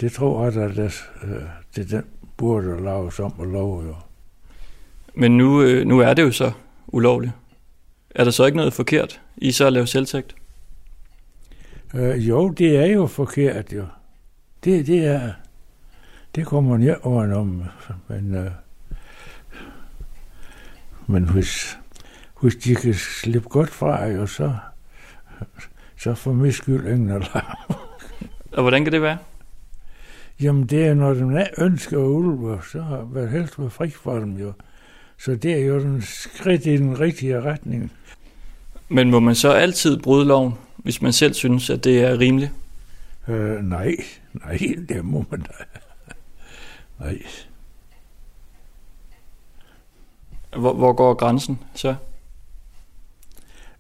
[0.01, 1.43] Det tror jeg, at det, øh,
[1.77, 2.05] det den
[2.37, 3.95] burde laves om og lov, jo.
[5.15, 6.53] Men nu, øh, nu er det jo så
[6.87, 7.33] ulovligt.
[8.11, 10.35] Er der så ikke noget forkert i så at lave selvtægt?
[11.95, 13.87] Øh, jo, det er jo forkert, jo.
[14.65, 15.33] Det, det er...
[16.35, 16.95] Det kommer man jo
[17.39, 17.65] om.
[18.09, 18.51] Men, øh,
[21.07, 21.79] men hvis,
[22.41, 24.55] hvis de kan slippe godt fra, jo, så,
[26.05, 27.77] så får min skyld ingen alarm.
[28.53, 29.19] Og hvordan kan det være?
[30.41, 34.53] Jamen, det er, når de ønsker ulve, så vil helst være fri for dem jo.
[35.19, 37.93] Så det er jo en skridt i den rigtige retning.
[38.89, 42.53] Men må man så altid bryde loven, hvis man selv synes, at det er rimeligt?
[43.29, 43.97] Øh, nej,
[44.33, 45.53] nej, det må man da.
[47.01, 47.23] Nej.
[50.57, 51.95] Hvor, hvor går grænsen så?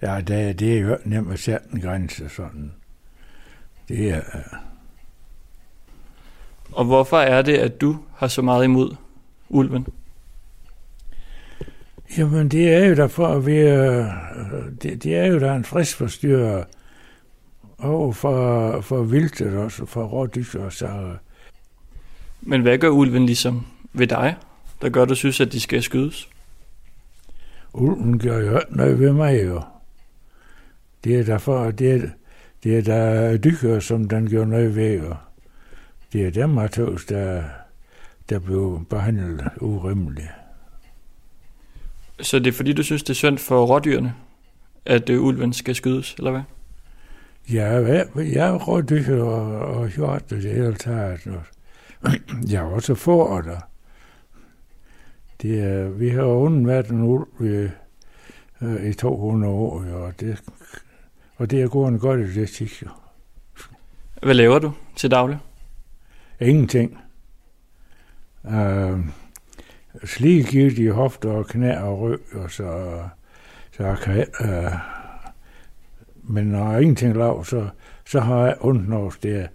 [0.05, 2.73] Ja, det, det er jo nemt at sætte en grænse sådan.
[3.89, 4.21] Det er,
[6.73, 8.97] Og hvorfor er det, at du har så meget imod
[9.49, 9.87] ulven?
[12.19, 14.13] Jamen, det er jo derfor, at vi er,
[14.83, 16.65] det, det er jo der en frisk forstyrrer
[17.79, 21.17] og for, for vildtet også, for rådyr og så.
[22.41, 24.37] Men hvad gør ulven ligesom ved dig,
[24.83, 26.29] der gør, du synes, at de skal skydes?
[27.73, 29.63] Ulven gør jo ikke noget ved mig jo.
[31.05, 32.09] Det er derfor, det er,
[32.65, 35.15] det er der dyr, som den gør noget ved jo.
[36.13, 37.43] Det er dem, Matheus, der,
[38.29, 40.29] der blev behandlet urimeligt.
[42.21, 44.15] Så det er fordi, du synes, det er synd for rådyrene,
[44.87, 46.43] at øh, ulven skal skydes, eller hvad?
[47.53, 51.27] Ja, hvad- jeg er rådyr og, og hjort det hele taget.
[51.27, 51.43] Og
[52.51, 53.61] jeg er også får der.
[55.43, 57.69] Det er, vi har undværet en ulv i,
[58.65, 60.43] øh, i 200 år, og det,
[61.37, 62.89] og det er gået godt i det jo.
[64.23, 65.39] Hvad laver du til daglig?
[66.41, 66.99] Ingenting.
[68.43, 69.01] Uh,
[70.05, 72.99] Sligegivet i hofter og knæ og ryg, og så,
[73.77, 74.73] så jeg kan uh,
[76.27, 77.69] men når jeg ingenting laver, så,
[78.07, 79.47] så har jeg ondt når det er.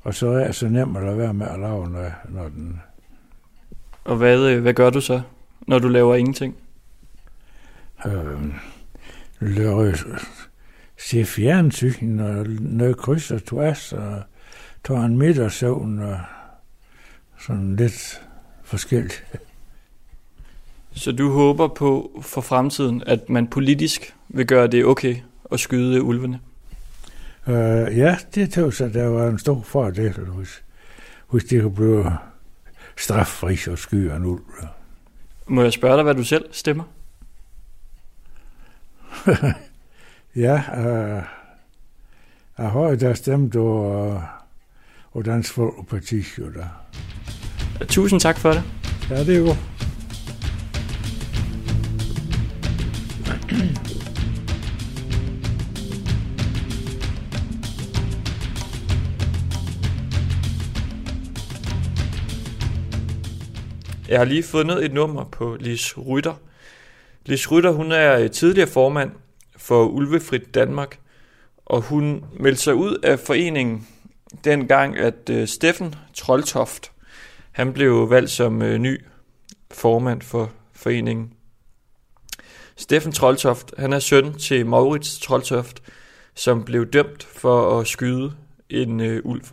[0.00, 2.80] Og så er jeg så nemt at lade være med at lave, når, når den...
[4.04, 5.22] Og hvad, øh, hvad gør du så,
[5.60, 6.56] når du laver ingenting?
[8.06, 8.40] Øh,
[9.40, 9.96] lører,
[10.98, 14.22] se fjernsyn og noget kryds og tværs og
[14.84, 16.20] tager en middagssøvn og
[17.38, 18.22] sådan lidt
[18.62, 19.24] forskelligt.
[20.92, 25.16] Så du håber på for fremtiden, at man politisk vil gøre det okay
[25.52, 26.40] at skyde ulvene?
[27.46, 30.62] Øh, ja, det tog sig, der var en stor fordel, hvis,
[31.30, 32.18] hvis det kunne blive
[32.96, 34.42] straffri og skyde en ulv.
[35.46, 36.84] Må jeg spørge dig, hvad du selv stemmer?
[40.36, 41.22] Ja, øh,
[42.58, 44.22] jeg har jo der stemt over,
[45.12, 46.44] over Dansk Folkeparti, jo.
[47.88, 48.62] Tusind tak for det.
[49.10, 49.54] Ja, det er jo.
[64.08, 66.34] Jeg har lige fundet et nummer på Lis Rytter.
[67.26, 69.10] Lis Rytter, hun er tidligere formand
[69.62, 70.98] for Ulvefrit Danmark,
[71.66, 73.88] og hun meldte sig ud af foreningen
[74.44, 76.92] dengang, at øh, Steffen Troldtoft,
[77.52, 79.04] han blev valgt som øh, ny
[79.70, 81.32] formand for foreningen.
[82.76, 85.82] Steffen Troldtoft, han er søn til Maurits Troldtoft,
[86.34, 88.32] som blev dømt for at skyde
[88.70, 89.44] en øh, ulv.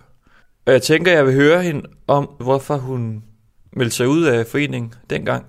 [0.66, 3.24] Og jeg tænker, jeg vil høre hende om, hvorfor hun
[3.72, 5.46] meldte sig ud af foreningen dengang.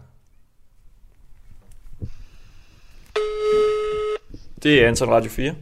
[4.63, 5.55] Det er Anton Radio 4.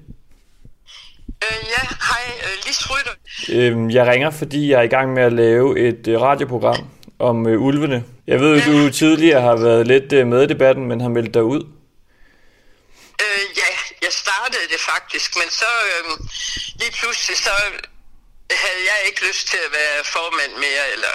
[2.90, 3.14] Rytter.
[3.52, 7.46] Øhm, jeg ringer, fordi jeg er i gang med at lave et øh, radioprogram om
[7.46, 8.04] øh, ulvene.
[8.26, 11.34] Jeg ved, at du tidligere har været lidt øh, med i debatten, men har meldt
[11.34, 11.62] dig ud.
[13.24, 13.70] Øh, ja,
[14.04, 16.04] jeg startede det faktisk, men så øh,
[16.80, 17.54] lige pludselig så
[18.64, 21.14] havde jeg ikke lyst til at være formand mere, eller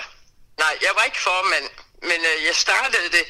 [0.64, 1.68] nej, jeg var ikke formand,
[2.10, 3.26] men øh, jeg startede det,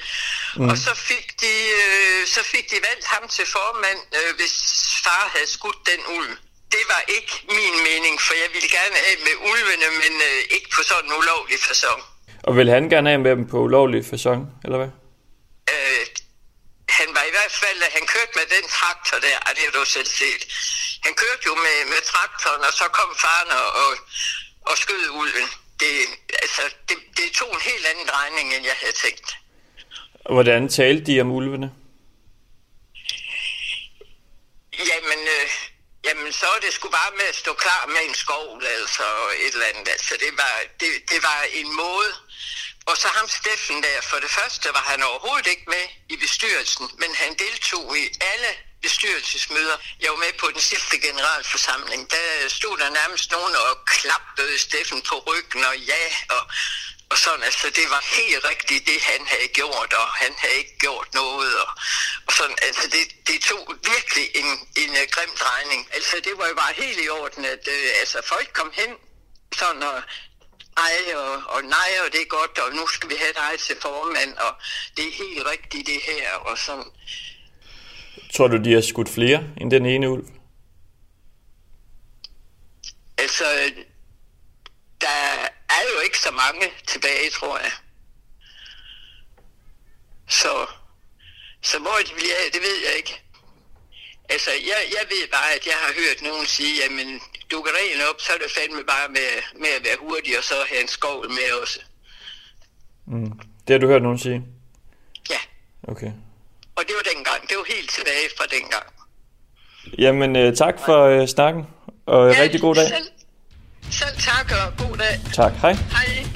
[0.58, 0.70] mm.
[0.70, 4.56] og så fik de øh, så fik de valgt ham til formand, øh, hvis
[5.06, 6.34] far havde skudt den ulv.
[6.76, 10.70] Det var ikke min mening, for jeg ville gerne af med ulvene, men øh, ikke
[10.76, 12.02] på sådan en ulovlig fasong.
[12.48, 14.92] Og vil han gerne have med dem på ulovlig fasong, eller hvad?
[15.74, 16.06] Øh,
[17.00, 19.86] han var i hvert fald, han kørte med den traktor der, og det har du
[19.98, 20.44] selv set.
[21.06, 23.92] Han kørte jo med, med traktoren, og så kom faren og, og,
[24.70, 25.50] og skød ulven.
[25.84, 25.94] Det,
[26.44, 29.30] altså, det, det tog en helt anden drejning, end jeg havde tænkt.
[30.36, 31.70] Hvordan talte de om ulvene?
[34.90, 35.48] Jamen, øh,
[36.06, 39.08] jamen så er det sgu bare med at stå klar med en skov, altså
[39.46, 39.88] et eller andet.
[39.96, 42.12] Altså, det var, det, det var en måde.
[42.90, 46.86] Og så ham Steffen der, for det første var han overhovedet ikke med i bestyrelsen,
[47.02, 48.52] men han deltog i alle
[48.84, 49.78] bestyrelsesmøder.
[50.02, 52.02] Jeg var med på den sidste generalforsamling.
[52.12, 56.44] Der stod der nærmest nogen og klappede Steffen på ryggen og ja, og,
[57.12, 57.44] og sådan.
[57.44, 61.52] Altså, det var helt rigtigt det, han havde gjort, og han havde ikke gjort noget.
[61.64, 61.70] Og,
[62.28, 64.50] og sådan, altså, det, det tog virkelig en,
[64.84, 65.82] en uh, grim drejning.
[65.98, 68.92] Altså, det var jo bare helt i orden, at uh, altså, folk kom hen
[69.60, 70.04] sådan og
[70.78, 73.78] ej, og, og nej, og det er godt, og nu skal vi have dig til
[73.82, 74.56] formand, og
[74.98, 76.92] det er helt rigtigt det her, og sådan.
[78.34, 80.28] Tror du, de har skudt flere end den ene ulv?
[83.18, 83.44] Altså,
[85.02, 85.18] der
[85.70, 87.72] er jo ikke så mange tilbage, tror jeg.
[90.28, 90.68] Så,
[91.62, 93.22] så hvor de bliver af, det ved jeg ikke.
[94.30, 98.22] Altså, jeg, jeg ved bare, at jeg har hørt nogen sige, jamen, dukker rent op,
[98.22, 99.30] så er det fandme bare med,
[99.62, 101.80] med at være hurtig, og så have en skovl med også.
[103.06, 103.32] Mm.
[103.68, 104.44] Det har du hørt nogen sige?
[105.30, 105.40] Ja,
[105.88, 106.12] Okay.
[106.76, 107.42] Og det var dengang.
[107.50, 108.84] Det var helt tilbage fra dengang.
[109.98, 111.64] Jamen, øh, tak for øh, snakken,
[112.06, 112.88] og ja, rigtig god dag.
[112.88, 113.08] Selv,
[113.92, 115.34] selv tak, og god dag.
[115.34, 115.74] Tak, hej.
[115.74, 116.28] Hej.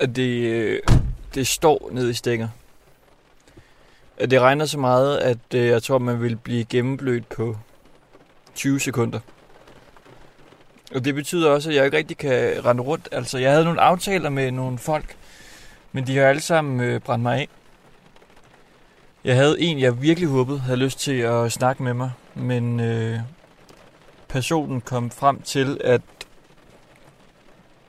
[0.00, 0.80] det, øh,
[1.34, 2.48] det står ned i stænger.
[4.20, 7.56] Det regner så meget, at øh, jeg tror, man vil blive gennemblødt på
[8.54, 9.20] 20 sekunder.
[10.94, 13.08] Og det betyder også, at jeg ikke rigtig kan rende rundt.
[13.12, 15.16] Altså, jeg havde nogle aftaler med nogle folk,
[15.92, 17.48] men de har alle sammen øh, brændt mig af.
[19.24, 23.18] Jeg havde en, jeg virkelig håbede havde lyst til at snakke med mig, men øh,
[24.28, 26.00] personen kom frem til, at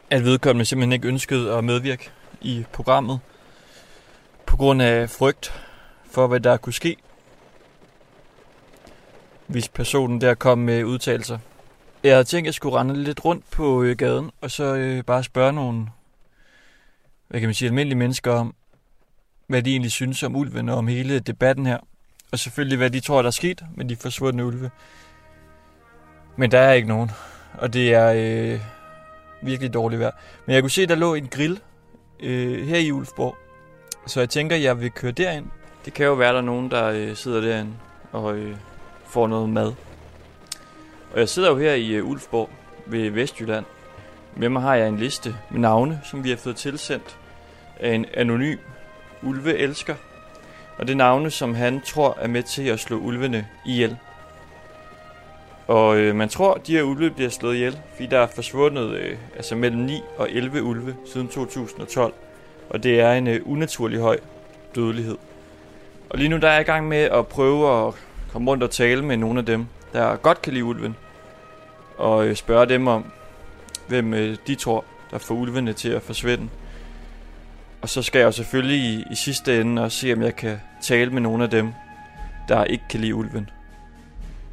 [0.09, 2.09] at vedkommende simpelthen ikke ønskede at medvirke
[2.41, 3.19] i programmet
[4.45, 5.53] på grund af frygt
[6.11, 6.95] for, hvad der kunne ske,
[9.47, 11.37] hvis personen der kom med udtalelser.
[12.07, 15.03] Jeg havde tænkt, at jeg skulle rende lidt rundt på øh, gaden, og så øh,
[15.03, 15.87] bare spørge nogle,
[17.27, 18.55] hvad kan man sige, almindelige mennesker om,
[19.47, 21.77] hvad de egentlig synes om ulven og om hele debatten her.
[22.31, 24.71] Og selvfølgelig, hvad de tror, der er sket med de forsvundne ulve.
[26.37, 27.11] Men der er ikke nogen.
[27.53, 28.59] Og det er øh,
[29.41, 30.11] virkelig dårligt vejr.
[30.45, 31.59] Men jeg kunne se, der lå en grill
[32.19, 33.37] øh, her i Ulfborg.
[34.05, 35.45] Så jeg tænker, jeg vil køre derind.
[35.85, 37.73] Det kan jo være, der er nogen, der øh, sidder derinde
[38.11, 38.57] og øh,
[39.07, 39.73] får noget mad.
[41.17, 42.49] Og jeg sidder jo her i øh, Ulfborg
[42.85, 43.65] ved Vestjylland.
[44.35, 47.17] Med mig har jeg en liste med navne, som vi har fået tilsendt
[47.79, 48.57] af en anonym
[49.23, 49.95] ulveelsker.
[50.77, 53.97] Og det er navne, som han tror er med til at slå ulvene ihjel.
[55.67, 58.93] Og øh, man tror, at de her ulve bliver slået ihjel, fordi der er forsvundet
[58.93, 62.13] øh, altså mellem 9 og 11 ulve siden 2012.
[62.69, 64.19] Og det er en øh, unaturlig høj
[64.75, 65.17] dødelighed.
[66.09, 67.93] Og lige nu der er jeg i gang med at prøve at
[68.31, 70.95] komme rundt og tale med nogle af dem, der godt kan lide ulven.
[71.97, 73.11] Og øh, spørge dem om,
[73.87, 76.49] hvem øh, de tror, der får ulvene til at forsvinde.
[77.81, 81.11] Og så skal jeg selvfølgelig i, i sidste ende også se, om jeg kan tale
[81.11, 81.73] med nogle af dem,
[82.47, 83.49] der ikke kan lide ulven.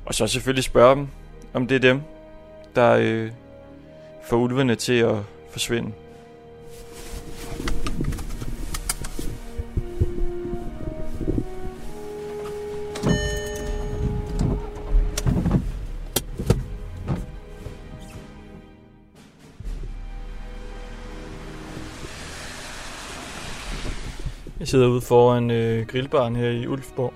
[0.07, 1.09] Og så selvfølgelig spørge dem,
[1.55, 2.01] om det er dem,
[2.75, 3.31] der øh,
[4.25, 5.17] får ulvene til at
[5.51, 5.93] forsvinde.
[24.75, 27.15] Sidder ude foran øh, grillbaren her i Ulfborg.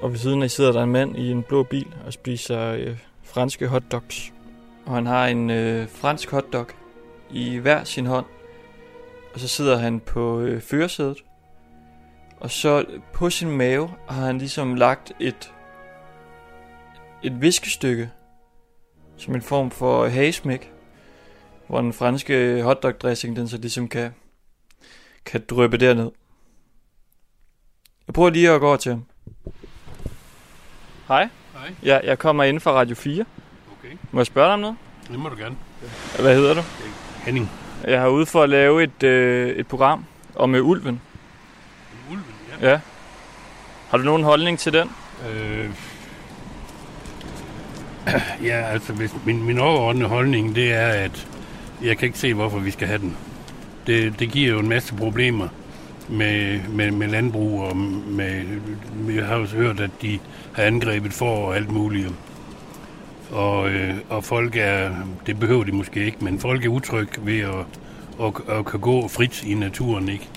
[0.00, 2.98] Og ved siden af sidder der en mand i en blå bil og spiser øh,
[3.22, 4.32] franske hotdogs.
[4.86, 6.66] Og han har en øh, fransk hotdog
[7.30, 8.26] i hver sin hånd.
[9.34, 11.24] Og så sidder han på øh, førersædet
[12.40, 15.52] Og så på sin mave har han ligesom lagt et,
[17.22, 18.10] et viskestykke,
[19.16, 20.72] som en form for hagesmæk,
[21.66, 24.12] hvor den franske hotdog-dressing, den så ligesom kan,
[25.28, 26.10] kan drøbe derned.
[28.06, 29.04] Jeg prøver lige at gå over til ham.
[31.08, 31.28] Hej.
[31.52, 31.74] Hej.
[31.84, 33.24] Ja, jeg kommer ind fra Radio 4.
[33.78, 34.76] Okay, Må jeg spørge dig om noget?
[35.10, 35.56] det må du gerne.
[36.20, 36.60] Hvad hedder du?
[37.24, 37.50] Henning.
[37.84, 40.04] Jeg har ude for at lave et, øh, et program
[40.34, 41.00] om øh, ulven.
[42.10, 42.24] Ulven,
[42.60, 42.70] ja.
[42.70, 42.80] Ja.
[43.88, 44.90] Har du nogen holdning til den?
[45.30, 45.70] Øh,
[48.48, 51.28] ja, altså hvis min, min overordnede holdning, det er, at
[51.82, 53.16] jeg kan ikke se, hvorfor vi skal have den.
[53.88, 55.48] Det, det giver jo en masse problemer
[56.08, 58.42] med, med, med landbrug, og med,
[58.94, 60.18] vi har også hørt, at de
[60.52, 62.08] har angrebet for og alt muligt.
[63.30, 64.90] Og, øh, og folk er,
[65.26, 67.66] det behøver de måske ikke, men folk er utrygge ved at,
[68.22, 70.28] at, at kan gå frit i naturen, ikke?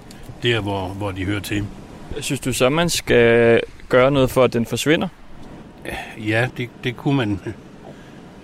[0.43, 1.65] Der, hvor, hvor de hører til.
[2.19, 5.07] Synes du så, man skal gøre noget for, at den forsvinder?
[6.17, 7.39] Ja, det, det kunne man.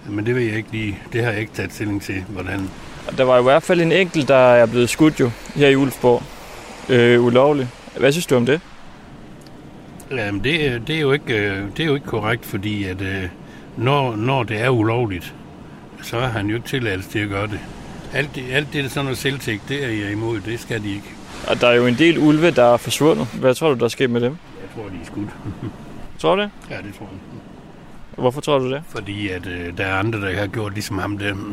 [0.09, 0.99] Men det ved jeg ikke lige.
[1.13, 2.69] Det har jeg ikke taget stilling til, hvordan.
[3.17, 6.23] Der var i hvert fald en enkelt, der er blevet skudt jo her i Ulfborg.
[6.89, 7.67] Øh, ulovligt.
[7.99, 8.61] Hvad synes du om det?
[10.11, 13.01] Jamen, det, er- det, er jo ikke, øh, det er jo ikke korrekt, fordi at,
[13.01, 13.23] øh,
[13.77, 15.33] når, når det er ulovligt,
[16.01, 17.59] så har han jo ikke tilladelse til at gøre det.
[18.13, 20.39] Alt det, alt det der sådan noget selvtægt, det er jeg imod.
[20.39, 21.07] Det skal de ikke.
[21.47, 23.27] Og der er jo en del ulve, der er forsvundet.
[23.39, 24.37] Hvad tror du, der er sket med dem?
[24.61, 25.29] Jeg tror, de er skudt.
[26.19, 26.49] Tror du det?
[26.69, 27.19] Ja, det tror jeg.
[28.17, 28.81] Hvorfor tror du det?
[28.89, 31.33] Fordi at øh, der er andre, der har gjort ligesom ham der.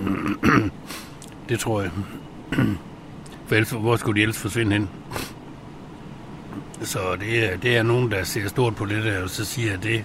[1.49, 1.91] det tror jeg.
[3.47, 4.91] For ellers, hvor skulle de ellers forsvinde hen?
[6.83, 9.73] Så det er, det er nogen, der ser stort på det der, og så siger,
[9.73, 10.05] at det,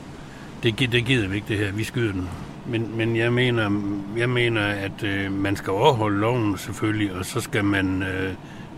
[0.64, 2.30] det, det gider vi ikke det her, vi skyder den.
[2.68, 3.82] Men, men jeg mener,
[4.18, 8.34] jeg mener at øh, man skal overholde loven selvfølgelig, og så skal man øh,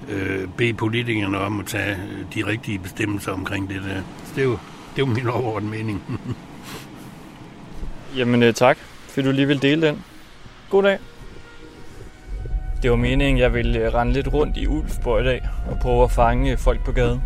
[0.09, 4.01] øh, bede politikerne om at tage øh, de rigtige bestemmelser omkring det der.
[4.25, 4.57] Så det er jo,
[4.95, 6.03] det er jo min overordnede mening.
[8.17, 8.77] Jamen øh, tak,
[9.09, 10.03] fordi du lige vil dele den.
[10.69, 10.97] God dag.
[12.81, 16.03] Det var meningen, jeg ville øh, rende lidt rundt i Ulfborg i dag og prøve
[16.03, 17.21] at fange folk på gaden.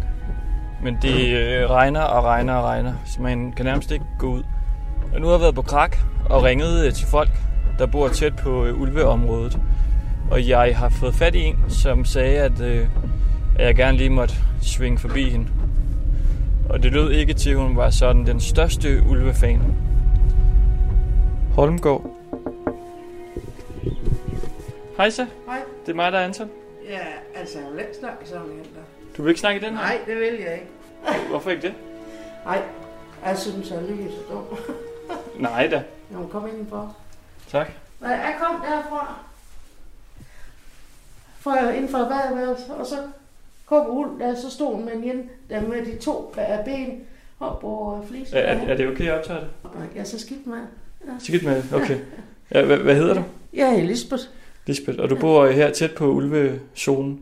[0.83, 4.43] Men det øh, regner og regner og regner, så man kan nærmest ikke gå ud.
[5.13, 5.97] Og nu har jeg været på krak
[6.29, 7.29] og ringet øh, til folk,
[7.79, 9.59] der bor tæt på øh, ulveområdet.
[10.31, 12.87] Og jeg har fået fat i en, som sagde, at, øh,
[13.55, 15.47] at jeg gerne lige måtte svinge forbi hende.
[16.69, 19.61] Og det lød ikke til, at hun var sådan den største ulvefan.
[21.53, 22.14] Holmgård
[24.97, 25.25] Hej så.
[25.45, 25.61] Hej.
[25.85, 26.49] Det er mig, der er Anton.
[26.89, 26.99] Ja,
[27.35, 28.81] altså, jeg vil ikke snakke sådan en der.
[29.17, 29.83] Du vil ikke snakke i den her?
[29.83, 31.27] Nej, det vil jeg ikke.
[31.29, 31.73] Hvorfor ikke det?
[32.45, 32.61] Nej,
[33.25, 34.57] jeg synes, jeg er lige så dum.
[35.39, 35.83] Nej da.
[36.09, 36.95] Må komme indenfor.
[37.51, 37.71] Tak.
[38.01, 39.19] Nej, jeg kom derfra.
[41.39, 42.95] Fra inden for badeværelset, og så
[43.65, 46.33] kom ud, der så stod med en der med de to
[46.65, 47.01] ben
[47.39, 48.37] op på øh, flisen.
[48.37, 49.49] Er, er, er det okay, jeg optager det?
[49.95, 50.59] Er så skidt med.
[51.19, 51.63] Skidt med.
[51.73, 51.99] Okay.
[52.51, 53.23] Ja, hvad, hvad hedder du?
[53.53, 54.23] Jeg er Lisbeth.
[54.65, 54.99] Lisbeth.
[54.99, 57.19] Og du bor her tæt på ulvezonen.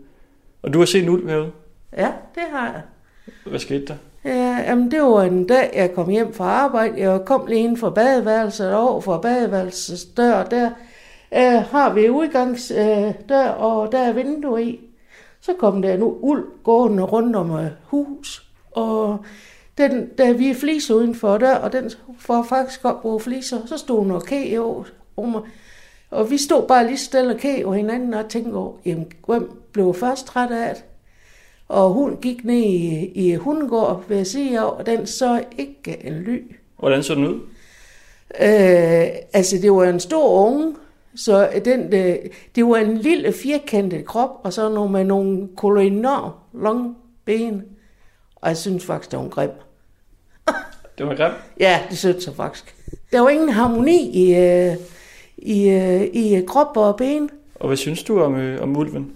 [0.62, 1.52] Og du har set en ulv herude.
[1.98, 2.82] Ja, det har jeg.
[3.46, 3.96] Hvad skete der?
[4.26, 7.00] Ja, jamen det var en dag, jeg kom hjem fra arbejde.
[7.00, 10.70] Jeg kom lige ind fra badeværelset, og over for badeværelsets dør, der
[11.34, 14.80] øh, har vi udgangsdør, øh, og der er vindue i.
[15.42, 19.26] Så kom der nu uld gående rundt om øh, hus, og
[19.78, 23.78] den, der vi er fliser udenfor der, og den får faktisk op på fliser, så
[23.78, 24.84] stod noget kæ over
[25.18, 25.42] mig.
[26.14, 29.52] Og vi stod bare lige stille og kæ over hinanden og tænkte over, jamen, hvem
[29.72, 30.84] blev først træt af det?
[31.68, 36.14] Og hun gik ned i, i hundegård, vil jeg sige, og den så ikke en
[36.14, 36.56] ly.
[36.80, 37.40] Hvordan så den ud?
[38.42, 40.76] Øh, altså, det var en stor unge,
[41.16, 42.20] så den, det,
[42.56, 46.96] det var en lille firkantet krop, og så nogle med nogle kolonar lange
[47.26, 47.64] ben.
[48.36, 49.50] Og jeg synes faktisk, det var en grim.
[50.98, 51.36] Det var grimt.
[51.60, 52.76] Ja, det synes jeg faktisk.
[53.12, 54.76] Der var ingen harmoni i, øh,
[55.46, 57.30] i, øh, i øh, krop og ben.
[57.56, 59.12] Og hvad synes du om, øh, om ulven?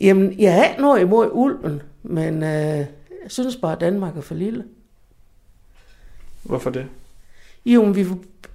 [0.00, 2.78] Jamen, jeg har ikke noget imod ulven, men øh,
[3.22, 4.64] jeg synes bare, at Danmark er for lille.
[6.42, 6.86] Hvorfor det?
[7.66, 8.06] Jo, vi,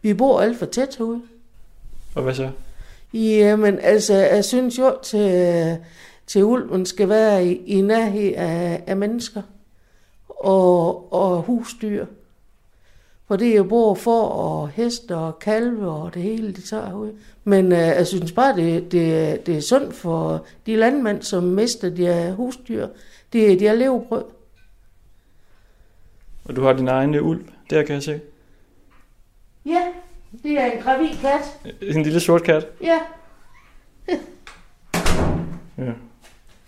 [0.01, 1.21] vi bor alt for tæt herude.
[2.15, 2.49] Og hvad så?
[3.13, 5.77] Jamen, altså, jeg synes jo, til,
[6.27, 9.41] til ulven skal være i, i nærhed af, af mennesker
[10.29, 12.05] og, og husdyr.
[13.27, 16.85] For det er jo både for og heste og kalve og det hele, de tager
[16.85, 17.13] herude.
[17.43, 21.89] Men øh, jeg synes bare, det, det, det er sundt for de landmænd, som mister
[21.89, 22.87] de her husdyr.
[23.33, 24.23] Det, de er levebrød.
[26.45, 28.19] Og du har din egen ulv, der kan jeg se.
[29.65, 29.81] Ja,
[30.43, 31.73] det er en gravid kat.
[31.81, 32.67] En lille sort kat.
[32.81, 32.99] Ja,
[35.77, 35.91] Ja.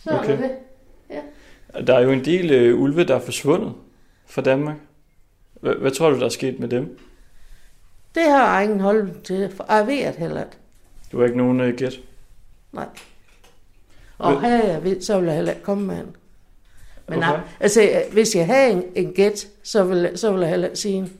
[0.03, 0.37] så okay.
[1.09, 1.21] Er
[1.75, 1.87] det.
[1.87, 3.73] Der er jo en del øh, ulve, der er forsvundet
[4.25, 4.75] fra Danmark.
[5.61, 6.99] Hvad, hvad tror du, der er sket med dem?
[8.15, 10.57] Det har jeg ingen holdning til, for jeg ved det heller ikke.
[11.11, 11.99] Du har ikke nogen øh, gæt.
[12.73, 12.87] Nej.
[14.17, 16.15] Og Hvad- havde jeg ved, så ville jeg heller ikke komme med den.
[17.09, 17.31] Men Hvorfor?
[17.31, 20.79] nej, altså, hvis jeg havde en, en gæt, så ville, så ville jeg heller ikke
[20.79, 21.13] sige den.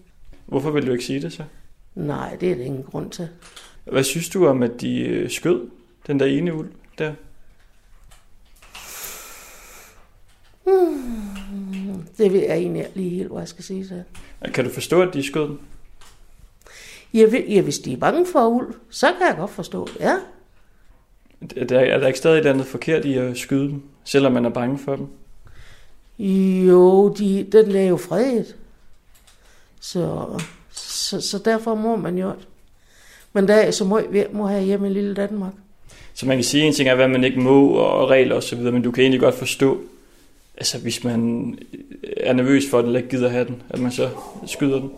[0.46, 1.44] Hvorfor vil du ikke sige det så?
[1.96, 3.30] Nej, det er der ingen grund til.
[3.86, 5.70] Hvad synes du om, at de øh, skød
[6.08, 7.14] den der ene ulv der?
[12.18, 14.04] Det ved jeg egentlig lige helt, hvad jeg skal sige til.
[14.54, 15.60] Kan du forstå, at de skød den?
[17.14, 20.16] Ja, hvis de er bange for ulv, så kan jeg godt forstå det, ja.
[21.56, 24.46] Er der, er der ikke stadig et andet forkert i at skyde dem, selvom man
[24.46, 25.08] er bange for dem?
[26.68, 28.56] Jo, de, den er jo fredet.
[29.80, 30.26] Så,
[30.72, 32.34] så, så derfor må man jo.
[33.34, 35.54] Men der er så meget, vi må have hjemme i lille Danmark.
[36.14, 38.72] Så man kan sige, en ting er, hvad man ikke må, og regler så videre,
[38.72, 39.82] men du kan egentlig godt forstå,
[40.58, 41.54] altså hvis man
[42.18, 44.10] er nervøs for den, eller ikke gider have den, at man så
[44.46, 44.92] skyder den.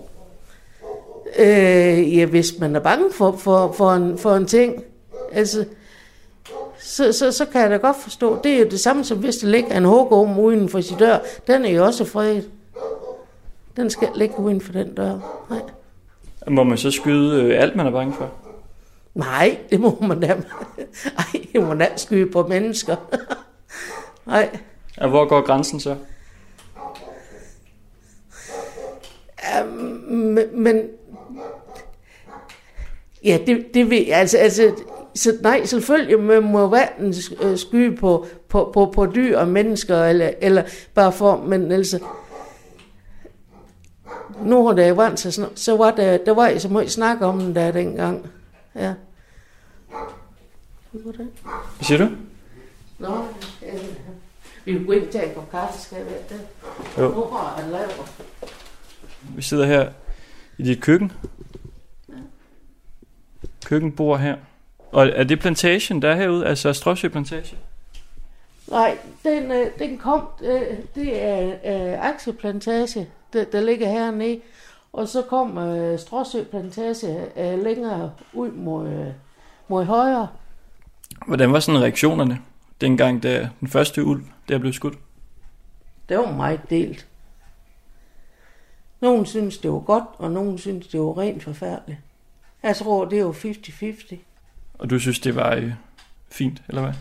[1.39, 4.83] Øh, ja, hvis man er bange for, for, for, en, for en ting,
[5.31, 5.65] altså,
[6.79, 8.39] så, så, så kan jeg da godt forstå.
[8.43, 11.17] Det er jo det samme som hvis der ligger en hugorm uden for sin dør.
[11.47, 12.49] Den er jo også fredet.
[13.77, 15.45] Den skal ligge uden for den dør.
[15.49, 15.61] Nej.
[16.47, 18.31] Må man så skyde øh, alt, man er bange for?
[19.13, 20.27] Nej, det må man da.
[21.17, 22.95] Ej, det må man da ikke skyde på mennesker.
[24.27, 24.59] Nej.
[24.99, 25.95] Og hvor går grænsen så?
[30.09, 30.81] Men, men
[33.23, 34.17] ja, det, det ved jeg.
[34.17, 34.75] Altså, altså,
[35.15, 40.03] så, nej, selvfølgelig man må hverken øh, skyde på, på, på, på dyr og mennesker,
[40.03, 41.99] eller, eller bare for, men altså,
[44.41, 47.39] nu har der vant sig, sådan- så var der, der var så meget snak om
[47.39, 48.27] den der dengang.
[48.75, 48.93] Ja.
[50.91, 51.25] Hvad
[51.81, 52.07] siger du?
[52.99, 53.15] Nå,
[53.65, 53.79] øh,
[54.69, 56.41] vi vil gå ind og tage en kop kaffe, skal jeg være det?
[56.97, 57.29] Jo.
[57.29, 58.25] Har jeg lavet.
[59.35, 59.89] Vi sidder her
[60.57, 61.11] i dit køkken.
[63.65, 64.35] Køkkenbord her.
[64.91, 66.45] Og er det plantagen, der er herude?
[66.45, 67.57] Altså Stråsø Plantage?
[68.67, 70.61] Nej, den, øh, den kom, øh,
[70.95, 74.39] det er øh, Akseplantage, der, der ligger hernede.
[74.93, 79.07] Og så kom øh, Stråsø Plantage øh, længere ud mod, øh,
[79.67, 80.27] mod højre.
[81.27, 82.39] Hvordan var sådan reaktionerne,
[82.81, 84.97] dengang da den første ulv der blev skudt?
[86.09, 87.07] Det var meget delt.
[89.01, 91.99] Nogen synes, det var godt, og nogen synes, det var rent forfærdeligt.
[92.63, 94.15] Jeg tror, det var 50-50.
[94.73, 95.71] Og du synes, det var øh,
[96.31, 96.93] fint, eller hvad?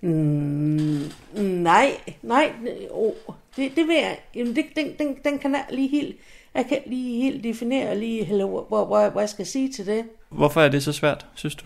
[0.00, 1.10] Mm,
[1.42, 1.92] nej,
[2.22, 2.52] nej,
[2.90, 3.12] oh,
[3.56, 6.16] det, det vil jeg, jamen det, den, den, den kan jeg lige helt,
[6.54, 10.04] jeg kan lige helt definere lige, eller hvor, hvor, hvor, jeg skal sige til det.
[10.28, 11.64] Hvorfor er det så svært, synes du?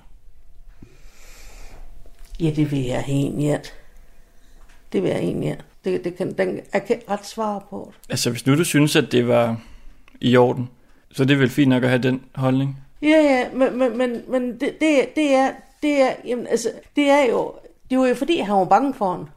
[2.43, 3.61] Ja, det vil jeg egentlig.
[4.93, 5.59] Det vil jeg egentlig.
[5.85, 7.93] Det, det kan, den, jeg kan ret svare på.
[8.09, 9.61] Altså, hvis nu du synes, at det var
[10.21, 10.69] i orden,
[11.13, 12.77] så er det vel fint nok at have den holdning.
[13.03, 15.51] Ja, ja, men, men, men, men det, det, det, er,
[15.83, 17.55] det er, jamen, altså, det er jo,
[17.91, 19.29] det var jo fordi, han var bange for den.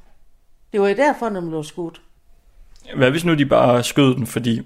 [0.74, 2.01] Det var jo derfor, han blev skudt.
[2.95, 4.62] Hvad hvis nu de bare skød den, fordi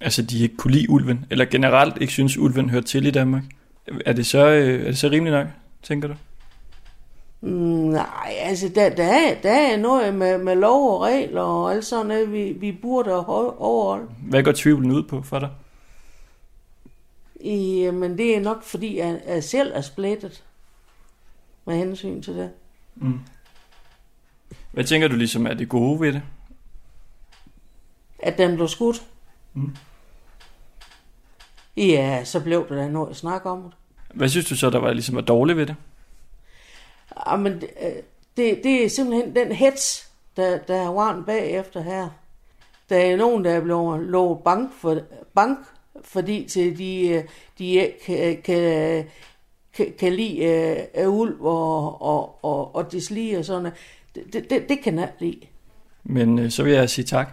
[0.00, 3.42] altså, de ikke kunne lide ulven, eller generelt ikke synes, ulven hørte til i Danmark?
[4.06, 5.46] Er det så, øh, er det så rimeligt nok,
[5.82, 6.14] tænker du?
[7.40, 11.72] Mm, Nej, altså der, der, er, der er noget med, med lov og regler og
[11.72, 14.06] alt sådan noget, vi, vi burde ho- overholde.
[14.28, 15.50] Hvad går tvivlen ud på for dig?
[17.40, 20.44] I, men det er nok fordi, jeg, jeg selv er splittet
[21.64, 22.50] med hensyn til det.
[22.96, 23.20] Mm.
[24.72, 26.22] Hvad tænker du ligesom er det gode ved det?
[28.18, 29.02] At den blev skudt.
[29.54, 29.76] Mm.
[31.76, 33.72] Ja, så blev der da noget at snakke om det.
[34.14, 35.76] Hvad synes du så, der var ligesom var dårligt ved det?
[37.26, 37.92] Jamen, det, øh,
[38.36, 42.08] det, det er simpelthen den hets, der, der er varmt bagefter her.
[42.88, 44.98] Der er nogen, der er blevet lovet bank, for,
[45.34, 45.58] bank
[46.04, 47.24] fordi til de, øh,
[47.58, 49.04] de ikke kan, kan,
[49.72, 53.78] kan, kan lide uh, ulv og, og, og, og deslige og sådan noget.
[54.14, 55.46] Det, det, det, kan jeg ikke lide.
[56.04, 57.32] Men øh, så vil jeg sige tak,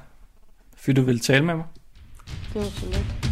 [0.78, 1.66] fordi du vil tale med mig.
[2.54, 3.25] Det var så lidt.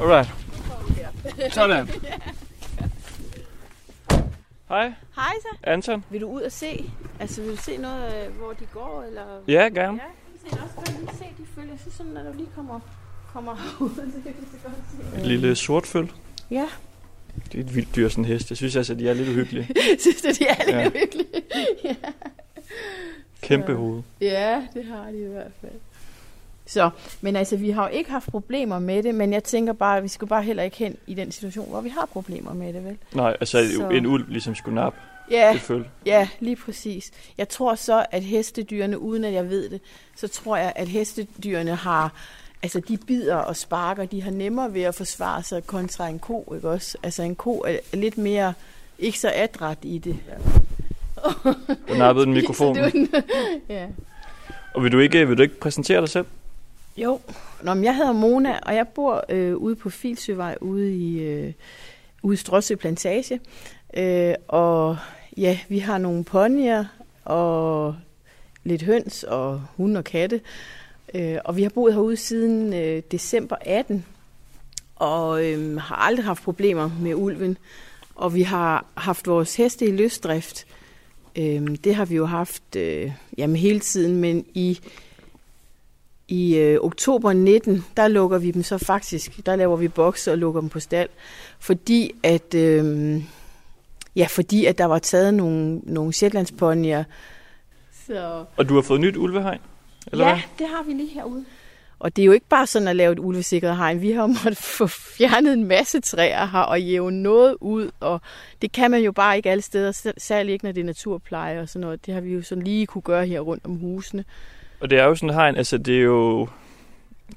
[0.00, 0.28] Alright.
[1.52, 1.88] Sådan.
[4.68, 5.48] Hej, Hej så.
[5.62, 6.04] Anton.
[6.10, 6.90] Vil du ud og se?
[7.20, 9.02] Altså, vil du se noget, øh, hvor de går?
[9.08, 9.22] Eller?
[9.48, 9.76] Ja, gerne.
[9.82, 9.88] Ja,
[10.44, 12.80] jeg kan også godt lige se, de følger sig sådan, når du lige kommer,
[13.32, 13.90] kommer herud.
[13.90, 14.74] Det kan så godt
[15.14, 15.20] se.
[15.20, 16.12] Et lille sortføl.
[16.50, 16.68] Ja,
[17.52, 18.50] Det er et vildt dyr, sådan en hest.
[18.50, 19.68] Jeg synes altså, de er lidt uhyggelige.
[20.00, 20.80] synes du, de er lidt Ja.
[20.82, 20.90] ja.
[20.90, 21.26] hyggelige?
[21.84, 21.94] ja.
[23.42, 24.02] Kæmpe hoved.
[24.20, 25.72] ja, det har de i hvert fald.
[26.68, 26.90] Så,
[27.20, 30.02] men altså, vi har jo ikke haft problemer med det, men jeg tænker bare, at
[30.02, 32.84] vi skal bare heller ikke hen i den situation, hvor vi har problemer med det,
[32.84, 32.96] vel?
[33.14, 34.98] Nej, altså Så- en ulv ligesom skulle nappe
[35.30, 35.58] Ja,
[36.06, 37.10] ja, lige præcis.
[37.38, 39.80] Jeg tror så, at hestedyrene, uden at jeg ved det,
[40.16, 42.12] så tror jeg, at hestedyrene har,
[42.62, 46.52] altså de bider og sparker, de har nemmere ved at forsvare sig kontra en ko,
[46.56, 46.98] ikke også?
[47.02, 48.52] Altså en ko er lidt mere,
[48.98, 50.16] ikke så adræt i det.
[51.88, 52.76] Du nappede en mikrofon.
[53.68, 53.86] Ja.
[54.74, 56.26] Og vil du ikke, vil du ikke præsentere dig selv?
[56.98, 57.20] Jo.
[57.62, 61.52] Nå, men jeg hedder Mona, og jeg bor øh, ude på Filsøvej ude i, øh,
[62.22, 62.38] ude
[62.70, 63.40] i Plantage.
[63.96, 64.96] Øh, og
[65.36, 66.84] ja, vi har nogle ponyer
[67.24, 67.96] og
[68.64, 70.40] lidt høns og hunde og katte.
[71.14, 74.04] Øh, og vi har boet herude siden øh, december 18,
[74.96, 77.58] og øh, har aldrig haft problemer med ulven.
[78.14, 80.66] Og vi har haft vores heste i løsdrift.
[81.36, 84.80] Øh, det har vi jo haft øh, jamen, hele tiden, men i
[86.28, 90.38] i øh, oktober 19, der lukker vi dem så faktisk, der laver vi bokse og
[90.38, 91.08] lukker dem på stald,
[91.60, 93.22] fordi at, øh,
[94.16, 97.04] ja, fordi at der var taget nogle, nogle Shetlandsponyer.
[98.06, 99.58] Så, Og du har fået nyt ulvehegn?
[100.12, 100.42] Eller ja, hvad?
[100.58, 101.44] det har vi lige herude.
[102.00, 104.00] Og det er jo ikke bare sådan at lave et ulvesikret hegn.
[104.02, 107.90] Vi har jo måttet få fjernet en masse træer her og jæve noget ud.
[108.00, 108.20] Og
[108.62, 111.60] det kan man jo bare ikke alle steder, selv- særligt ikke når det er naturpleje
[111.60, 112.06] og sådan noget.
[112.06, 114.24] Det har vi jo sådan lige kunne gøre her rundt om husene.
[114.80, 116.48] Og det er jo sådan et hegn, altså det er jo...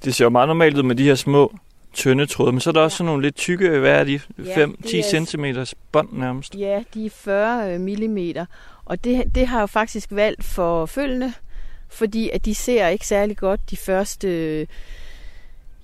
[0.05, 1.55] Det ser jo meget normalt ud med de her små,
[1.93, 4.19] tynde tråde, men så er der også sådan nogle lidt tykke, hvad er de?
[4.45, 5.45] Ja, 5-10 det er- cm
[5.91, 6.55] bånd nærmest.
[6.55, 8.35] Ja, de er 40 mm.
[8.85, 11.33] Og det, det har jeg jo faktisk valgt for følgende,
[11.89, 14.67] fordi at de ser ikke særlig godt de første, øh,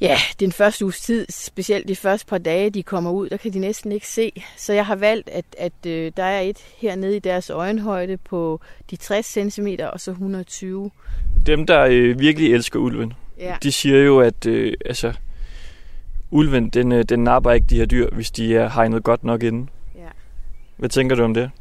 [0.01, 3.53] ja, den første uges tid, specielt de første par dage, de kommer ud, der kan
[3.53, 4.31] de næsten ikke se.
[4.57, 8.61] Så jeg har valgt, at, at øh, der er et hernede i deres øjenhøjde på
[8.91, 10.91] de 60 cm og så 120.
[11.45, 13.55] Dem, der øh, virkelig elsker ulven, Ja.
[13.63, 15.13] de siger jo, at øh, altså,
[16.31, 19.43] ulven, den, øh, den napper ikke de her dyr, hvis de er hegnet godt nok
[19.43, 19.69] inden.
[19.95, 20.01] Ja.
[20.77, 21.51] Hvad tænker du om det?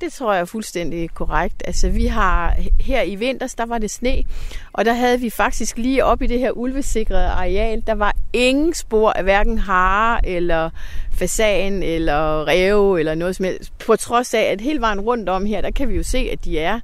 [0.00, 1.62] Det tror jeg er fuldstændig korrekt.
[1.64, 4.24] Altså vi har her i vinters, der var det sne,
[4.72, 8.74] og der havde vi faktisk lige op i det her ulvesikrede areal, der var ingen
[8.74, 10.70] spor af hverken hare eller
[11.12, 13.78] fasan eller ræve eller noget som helst.
[13.78, 16.44] På trods af, at hele vejen rundt om her, der kan vi jo se, at
[16.44, 16.80] de er.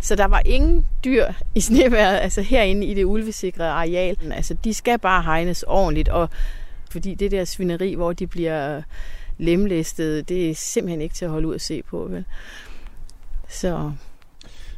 [0.00, 4.32] Så der var ingen dyr i sneværet, altså herinde i det ulvesikrede areal.
[4.32, 6.28] Altså de skal bare hegnes ordentligt, og
[6.90, 8.82] fordi det der svineri, hvor de bliver
[9.38, 12.24] lemlæstet, det er simpelthen ikke til at holde ud at se på, vel?
[13.48, 13.92] Så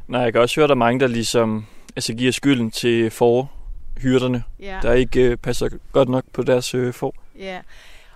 [0.08, 3.10] Nej, jeg kan også høre, at der er mange, der ligesom altså, giver skylden til
[3.10, 7.14] forhyrderne, ja, der ikke øh, passer godt nok på deres øh, får.
[7.38, 7.58] ja.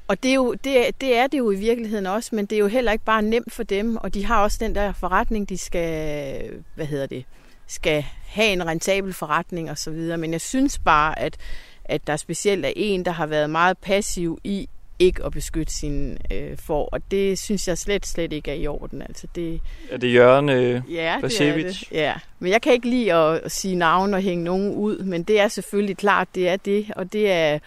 [0.09, 2.57] Og det er, jo, det, er- det er det jo i virkeligheden også, men det
[2.57, 5.49] er jo heller ikke bare nemt for dem, og de har også den der forretning,
[5.49, 7.25] de skal, hvad hedder det,
[7.67, 10.19] skal have en rentabel forretning og så videre.
[10.19, 11.37] Men jeg synes bare, at,
[11.85, 14.69] at der specielt er en, der har været meget passiv i
[15.03, 18.67] ikke at beskytte sine øh, får, og det synes jeg slet, slet ikke er i
[18.67, 19.03] orden.
[19.03, 21.79] Altså det, Er det Jørgen øh, Ja, det er Basevic?
[21.81, 21.93] det.
[21.93, 25.23] Ja, men jeg kan ikke lide at, at sige navn og hænge nogen ud, men
[25.23, 27.59] det er selvfølgelig klart, det er det, og det er,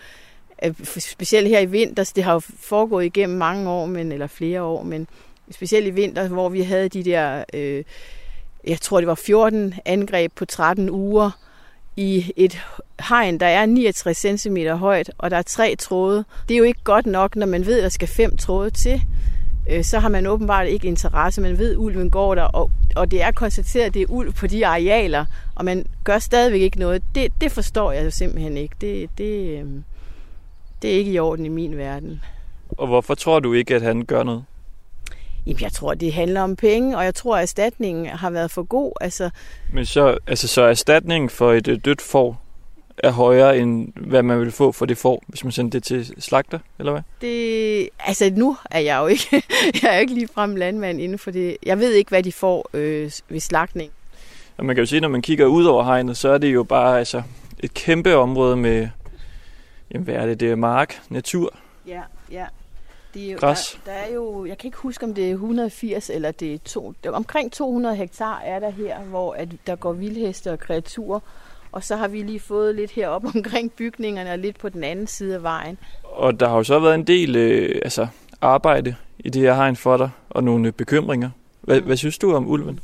[0.58, 4.62] er specielt her i vinters, det har jo foregået igennem mange år, men, eller flere
[4.62, 5.08] år, men
[5.52, 7.84] specielt i vinter, hvor vi havde de der, øh,
[8.68, 11.32] jeg tror det var 14 angreb på 13 uger,
[11.98, 12.62] i et
[13.10, 16.26] hegn, der er 69 cm højt, og der er tre tråde.
[16.48, 19.02] Det er jo ikke godt nok, når man ved, at der skal fem tråde til
[19.70, 21.42] øh, så har man åbenbart ikke interesse.
[21.42, 24.34] Man ved, at ulven går der, og, og det er konstateret, at det er ulv
[24.34, 25.26] på de arealer,
[25.56, 27.04] og man gør stadigvæk ikke noget.
[27.16, 28.76] Det, det forstår jeg jo simpelthen ikke.
[28.82, 29.66] Det, det, øh,
[30.82, 32.22] det er ikke i orden i min verden.
[32.70, 34.44] Og hvorfor tror du ikke, at han gør noget?
[35.46, 38.64] Jamen, jeg tror, det handler om penge, og jeg tror, at erstatningen har været for
[38.64, 38.92] god.
[39.02, 39.30] Altså,
[39.74, 42.42] Men så, altså, så erstatningen for et øh, dødt får
[42.98, 46.14] er højere, end hvad man vil få for det får, hvis man sender det til
[46.20, 47.02] slagter, eller hvad?
[47.22, 49.24] det, altså nu er jeg jo ikke,
[49.82, 51.58] jeg er jo ikke ligefrem landmand inden for det.
[51.66, 53.92] Jeg ved ikke, hvad de får øh, ved slagtning.
[54.58, 56.64] Og man kan jo se, når man kigger ud over hegnet, så er det jo
[56.64, 57.22] bare altså,
[57.60, 58.88] et kæmpe område med,
[59.94, 61.56] jamen hvad er det, det er mark, natur.
[61.88, 62.46] Ja, ja.
[63.16, 63.80] Det er jo, Græs.
[63.86, 66.58] Der, der er jo, jeg kan ikke huske, om det er 180 eller det er
[66.66, 70.60] to, det er omkring 200 hektar er der her, hvor at der går vildheste og
[70.60, 71.20] kreaturer.
[71.72, 75.08] Og så har vi lige fået lidt heroppe omkring bygningerne og lidt på den anden
[75.08, 75.78] side af vejen.
[76.04, 78.08] Og der har jo så været en del øh, altså,
[78.42, 81.30] arbejde i det her hegn for dig, og nogle bekymringer.
[81.62, 82.80] Hvad, hvad synes du om ulven?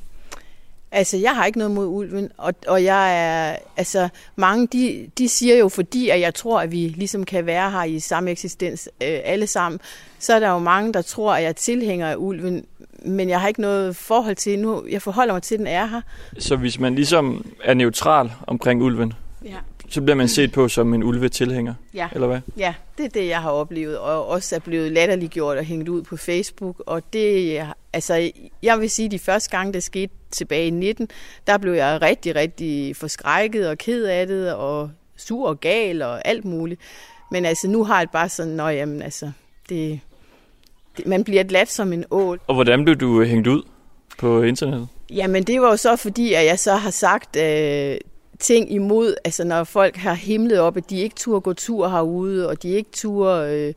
[0.94, 5.30] Altså, jeg har ikke noget mod ulven, og, og jeg er, altså, mange, de, de
[5.30, 8.90] siger jo, fordi at jeg tror, at vi ligesom kan være her i samme eksistens
[9.04, 9.80] øh, alle sammen,
[10.20, 12.66] så er der jo mange, der tror, at jeg er tilhænger af ulven,
[13.06, 14.84] men jeg har ikke noget forhold til nu.
[14.90, 16.02] Jeg forholder mig til, at den er her.
[16.40, 19.14] Så hvis man ligesom er neutral omkring ulven,
[19.46, 19.56] Ja.
[19.90, 22.08] så bliver man set på som en ulvetilhænger, Ja.
[22.14, 22.40] eller hvad?
[22.58, 26.02] Ja, det er det, jeg har oplevet, og også er blevet latterliggjort og hængt ud
[26.02, 26.84] på Facebook.
[26.86, 27.62] Og det,
[27.94, 28.32] altså,
[28.64, 31.08] jeg vil sige, at de første gange, det skete tilbage i 19,
[31.48, 36.28] der blev jeg rigtig, rigtig forskrækket og ked af det, og sur og gal og
[36.28, 36.82] alt muligt.
[37.32, 39.32] Men altså, nu har jeg det bare sådan, nå jamen, altså,
[39.70, 40.00] det,
[40.98, 42.40] det, man bliver glat som en ål.
[42.48, 43.64] Og hvordan blev du øh, hængt ud
[44.18, 44.88] på internettet?
[45.10, 47.98] Jamen, det var jo så fordi, at jeg så har sagt øh,
[48.40, 52.50] ting imod, altså når folk har himlet op, at de ikke turde gå tur herude,
[52.50, 53.74] og de ikke turde, øh,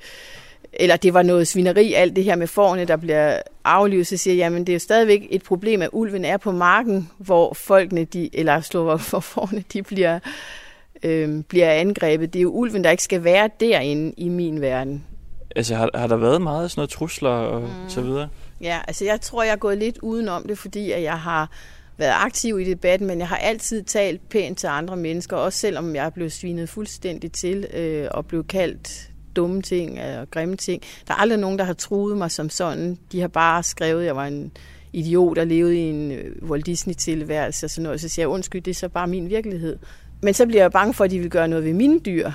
[0.76, 4.34] eller det var noget svineri, alt det her med forne, der bliver aflivet, så siger
[4.34, 8.04] jeg, jamen det er jo stadigvæk et problem, at ulven er på marken, hvor folkene,
[8.04, 10.18] de, eller slår hvor forne, de bliver,
[11.02, 12.32] øh, bliver angrebet.
[12.32, 15.04] Det er jo ulven, der ikke skal være derinde i min verden.
[15.56, 17.68] Altså, har, har der været meget sådan noget trusler og mm.
[17.88, 18.28] så videre?
[18.60, 21.50] Ja, altså jeg tror, jeg er gået lidt udenom det, fordi at jeg har
[21.96, 25.94] været aktiv i debatten, men jeg har altid talt pænt til andre mennesker, også selvom
[25.94, 30.82] jeg er blevet svinet fuldstændig til øh, og blev kaldt dumme ting og grimme ting.
[31.08, 32.98] Der er aldrig nogen, der har truet mig som sådan.
[33.12, 34.52] De har bare skrevet, at jeg var en
[34.92, 38.00] idiot og levede i en øh, Walt Disney-tilværelse og sådan noget.
[38.00, 39.76] Så siger jeg, undskyld, det er så bare min virkelighed.
[40.22, 42.30] Men så bliver jeg bange for, at de vil gøre noget ved mine dyr.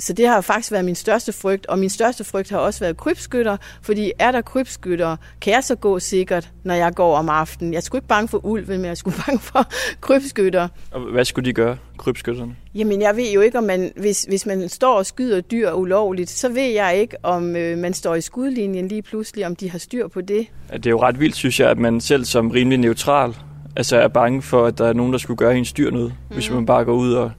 [0.00, 2.96] Så det har faktisk været min største frygt, og min største frygt har også været
[2.96, 7.74] krybskytter, fordi er der krybskytter, kan jeg så gå sikkert, når jeg går om aftenen.
[7.74, 9.66] Jeg sgu ikke bange for ulven, men jeg sgu bange for
[10.00, 10.68] krybskytter.
[10.90, 12.56] Og hvad skulle de gøre, krybskytterne?
[12.74, 16.30] Jamen, jeg ved jo ikke, om man, hvis, hvis man står og skyder dyr ulovligt,
[16.30, 19.78] så ved jeg ikke, om øh, man står i skudlinjen lige pludselig, om de har
[19.78, 20.46] styr på det.
[20.72, 23.36] Det er jo ret vildt, synes jeg, at man selv som rimelig neutral
[23.76, 26.34] altså er bange for, at der er nogen, der skulle gøre hendes dyr noget, mm.
[26.34, 27.30] hvis man bare går ud og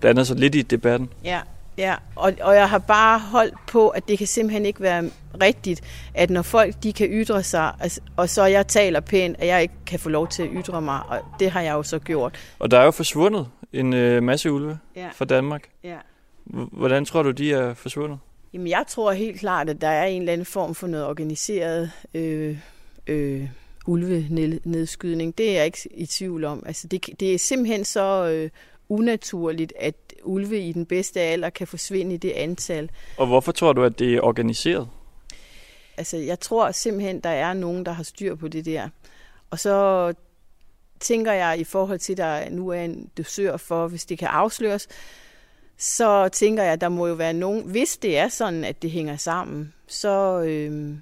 [0.00, 1.08] blander sig lidt i debatten.
[1.24, 1.40] Ja,
[1.80, 1.94] ja.
[2.16, 5.10] Og, og jeg har bare holdt på, at det kan simpelthen ikke være
[5.42, 5.80] rigtigt,
[6.14, 9.62] at når folk de kan ytre sig, altså, og så jeg taler pænt, at jeg
[9.62, 12.38] ikke kan få lov til at ytre mig, og det har jeg jo så gjort.
[12.58, 15.08] Og der er jo forsvundet en øh, masse ulve Ja.
[15.14, 15.68] fra Danmark.
[15.84, 15.96] Ja.
[16.72, 18.18] Hvordan tror du, de er forsvundet?
[18.52, 21.90] Jamen, jeg tror helt klart, at der er en eller anden form for noget organiseret
[22.14, 22.58] øh,
[23.06, 23.48] øh,
[23.86, 25.38] ulvenedskydning.
[25.38, 26.62] Det er jeg ikke i tvivl om.
[26.66, 28.50] Altså, det, det er simpelthen så øh,
[28.88, 29.94] unaturligt, at
[30.24, 32.90] ulve i den bedste alder kan forsvinde i det antal.
[33.16, 34.88] Og hvorfor tror du, at det er organiseret?
[35.96, 38.88] Altså, jeg tror simpelthen, der er nogen, der har styr på det der.
[39.50, 40.12] Og så
[41.00, 44.28] tænker jeg, i forhold til, at der nu er en dosør for, hvis det kan
[44.28, 44.88] afsløres,
[45.78, 48.90] så tænker jeg, at der må jo være nogen, hvis det er sådan, at det
[48.90, 50.94] hænger sammen, så, øh,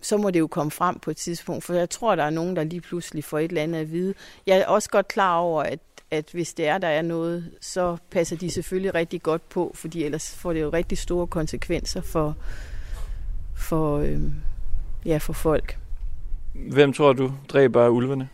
[0.00, 2.56] så må det jo komme frem på et tidspunkt, for jeg tror, der er nogen,
[2.56, 4.14] der lige pludselig får et eller andet at vide.
[4.46, 5.80] Jeg er også godt klar over, at,
[6.10, 10.04] at hvis det er, der er noget, så passer de selvfølgelig rigtig godt på, fordi
[10.04, 12.36] ellers får det jo rigtig store konsekvenser for,
[13.56, 14.20] for, øh,
[15.06, 15.78] ja, for folk.
[16.54, 18.28] Hvem tror du dræber ulvene?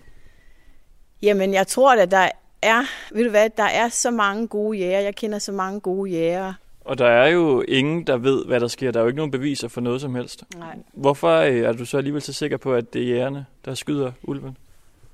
[1.22, 2.28] Jamen, jeg tror, at der
[2.62, 2.82] er,
[3.14, 5.00] ved du hvad, der er så mange gode jæger.
[5.00, 6.54] Jeg kender så mange gode jæger.
[6.84, 8.90] Og der er jo ingen, der ved, hvad der sker.
[8.90, 10.44] Der er jo ikke nogen beviser for noget som helst.
[10.56, 10.78] Nej.
[10.94, 14.12] Hvorfor øh, er du så alligevel så sikker på, at det er jægerne, der skyder
[14.22, 14.56] ulven?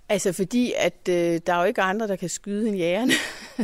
[0.08, 3.12] Altså fordi, at øh, der er jo ikke andre, der kan skyde end jægerne.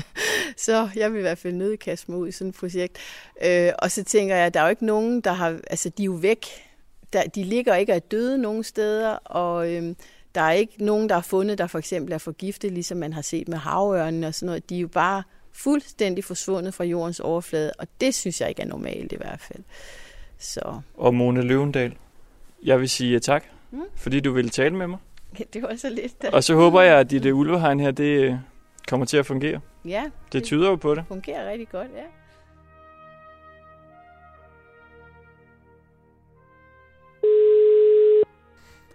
[0.67, 2.99] så jeg vil i hvert fald nødt kaste mig ud i sådan et projekt.
[3.45, 5.61] Øh, og så tænker jeg, at der er jo ikke nogen, der har...
[5.71, 6.47] Altså, de er jo væk.
[7.13, 9.95] Der, de ligger ikke og er døde nogen steder, og øh,
[10.35, 13.23] der er ikke nogen, der har fundet, der for eksempel er forgiftet, ligesom man har
[13.23, 14.71] set med havørnen og sådan noget.
[14.71, 15.23] De er jo bare
[15.53, 19.63] fuldstændig forsvundet fra jordens overflade, og det synes jeg ikke er normalt i hvert fald.
[20.39, 21.95] Så Og Mone Løvendal,
[22.65, 23.81] jeg vil sige tak, Mm.
[23.97, 24.99] fordi du ville tale med mig.
[25.55, 26.23] det var så lidt...
[26.23, 26.31] Da.
[26.33, 28.35] Og så håber jeg, at dit øh, ulvehegn her, det øh,
[28.89, 29.61] kommer til at fungere.
[29.85, 31.05] Ja, Det tyder jo på det.
[31.09, 32.05] fungerer rigtig godt, ja.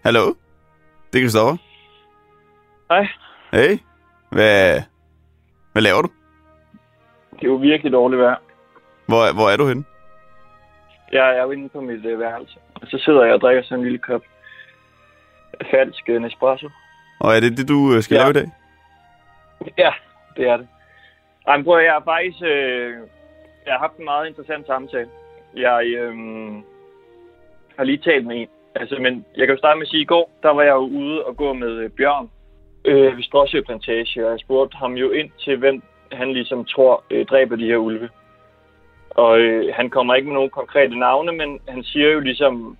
[0.03, 0.33] Hallo?
[1.13, 1.57] Det er Christoffer.
[2.89, 3.07] Hej.
[3.51, 3.77] Hey.
[4.29, 4.81] Hvad,
[5.71, 6.09] hvad laver du?
[7.31, 8.37] Det er jo virkelig dårligt vejr.
[9.05, 9.83] Hvor, hvor er du henne?
[11.11, 13.77] Jeg er jo inde på mit øh, værelse, og så sidder jeg og drikker sådan
[13.79, 14.21] en lille kop
[15.71, 16.69] falsk øh, Nespresso.
[17.19, 18.21] Og er det det, du øh, skal Ja.
[18.21, 18.47] lave i dag?
[19.77, 19.91] Ja,
[20.37, 20.67] det er det.
[21.47, 22.93] Ej, men prøv at, jeg har faktisk øh,
[23.65, 25.09] jeg har haft en meget interessant samtale.
[25.55, 26.13] Jeg øh,
[27.77, 28.47] har lige talt med en.
[28.75, 30.71] Altså, men jeg kan jo starte med at sige, at i går, der var jeg
[30.71, 32.29] jo ude og gå med øh, Bjørn
[32.85, 37.03] øh, ved Stråsø Plantage, og jeg spurgte ham jo ind til, hvem han ligesom tror
[37.11, 38.09] øh, dræber de her ulve.
[39.09, 42.77] Og øh, han kommer ikke med nogen konkrete navne, men han siger jo ligesom,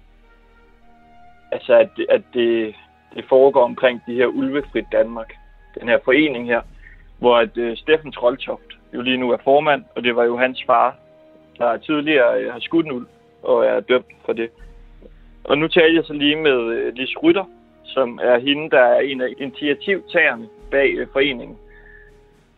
[1.52, 2.76] altså, at, at det,
[3.16, 5.34] det foregår omkring de her ulvefrit Danmark,
[5.80, 6.62] den her forening her,
[7.20, 10.64] hvor at øh, Steffen Troldtoft jo lige nu er formand, og det var jo hans
[10.66, 10.96] far,
[11.58, 13.08] der tidligere øh, har skudt en ulv
[13.44, 14.50] og er dømt for det.
[15.44, 17.46] Og nu taler jeg så lige med øh, Lis Rytter,
[17.84, 21.58] som er hende, der er en af initiativtagerne bag øh, foreningen.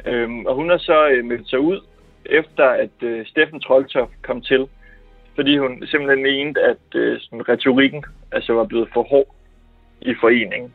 [0.05, 1.79] Øhm, og hun har så øh, meldt sig ud
[2.25, 4.67] efter at øh, Steffen Troldtoft kom til,
[5.35, 9.35] fordi hun simpelthen mente, at øh, sådan, retorikken altså, var blevet for hård
[10.01, 10.73] i foreningen.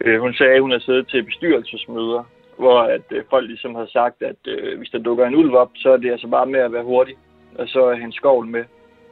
[0.00, 2.24] Øh, hun sagde, at hun havde siddet til bestyrelsesmøder,
[2.58, 5.70] hvor at øh, folk ligesom havde sagt, at øh, hvis der dukker en ulv op,
[5.74, 7.14] så er det altså bare med at være hurtig,
[7.58, 8.64] og så er hendes skovl med.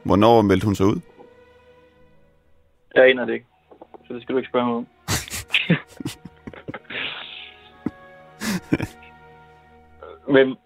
[0.03, 1.01] Hvornår meldte hun sig ud?
[2.95, 3.45] Jeg aner det ikke,
[4.07, 4.87] så det skal du ikke spørge mig om.
[10.35, 10.57] Men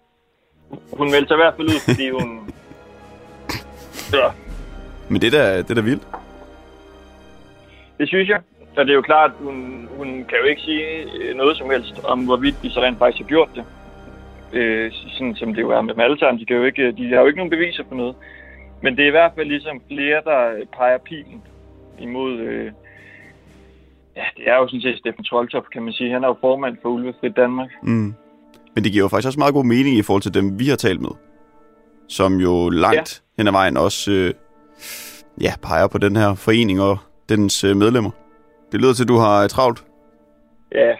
[0.92, 2.28] hun meldte sig i hvert fald ud, fordi hun...
[4.12, 4.28] Ja,
[5.08, 6.06] Men det der, det er da vildt.
[7.98, 8.40] Det synes jeg.
[8.76, 10.84] Og det er jo klart, hun, hun kan jo ikke sige
[11.18, 13.64] øh, noget som helst om, hvorvidt de så rent faktisk har gjort det.
[14.52, 16.40] Øh, sådan som det jo er med dem alle sammen.
[16.40, 18.14] De, kan jo ikke, de har jo ikke nogen beviser på noget.
[18.82, 21.42] Men det er i hvert fald ligesom flere, der peger pilen
[21.98, 22.38] imod...
[22.38, 22.72] Øh,
[24.16, 26.12] ja, det er jo sådan set Steffen Troldtoft, kan man sige.
[26.12, 27.70] Han er jo formand for Ulvefrit Danmark.
[27.82, 28.14] Mm.
[28.74, 30.76] Men det giver jo faktisk også meget god mening i forhold til dem, vi har
[30.76, 31.10] talt med.
[32.08, 33.42] Som jo langt ja.
[33.42, 34.34] hen ad vejen også øh,
[35.40, 36.98] ja, peger på den her forening og
[37.28, 38.10] dens øh, medlemmer.
[38.72, 39.84] Det lyder til, at du har øh, travlt.
[40.72, 40.94] Ja.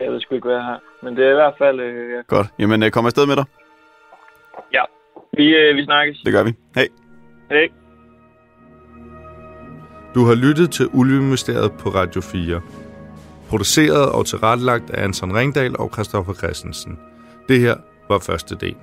[0.00, 0.80] Jeg ved sgu ikke, hvad jeg har.
[1.02, 1.80] Men det er i hvert fald...
[1.80, 2.20] Øh, ja.
[2.26, 2.46] Godt.
[2.58, 3.44] Jamen, øh, kom afsted med dig.
[4.72, 4.82] ja.
[5.32, 6.20] Vi, øh, vi snakkes.
[6.24, 6.52] Det gør vi.
[6.74, 6.88] Hej.
[7.50, 7.68] Hej.
[10.14, 12.60] Du har lyttet til Ulvemysteriet på Radio 4.
[13.48, 16.98] Produceret og tilrettelagt af Anton Ringdal og Christoffer Christensen.
[17.48, 17.76] Det her
[18.08, 18.76] var første del.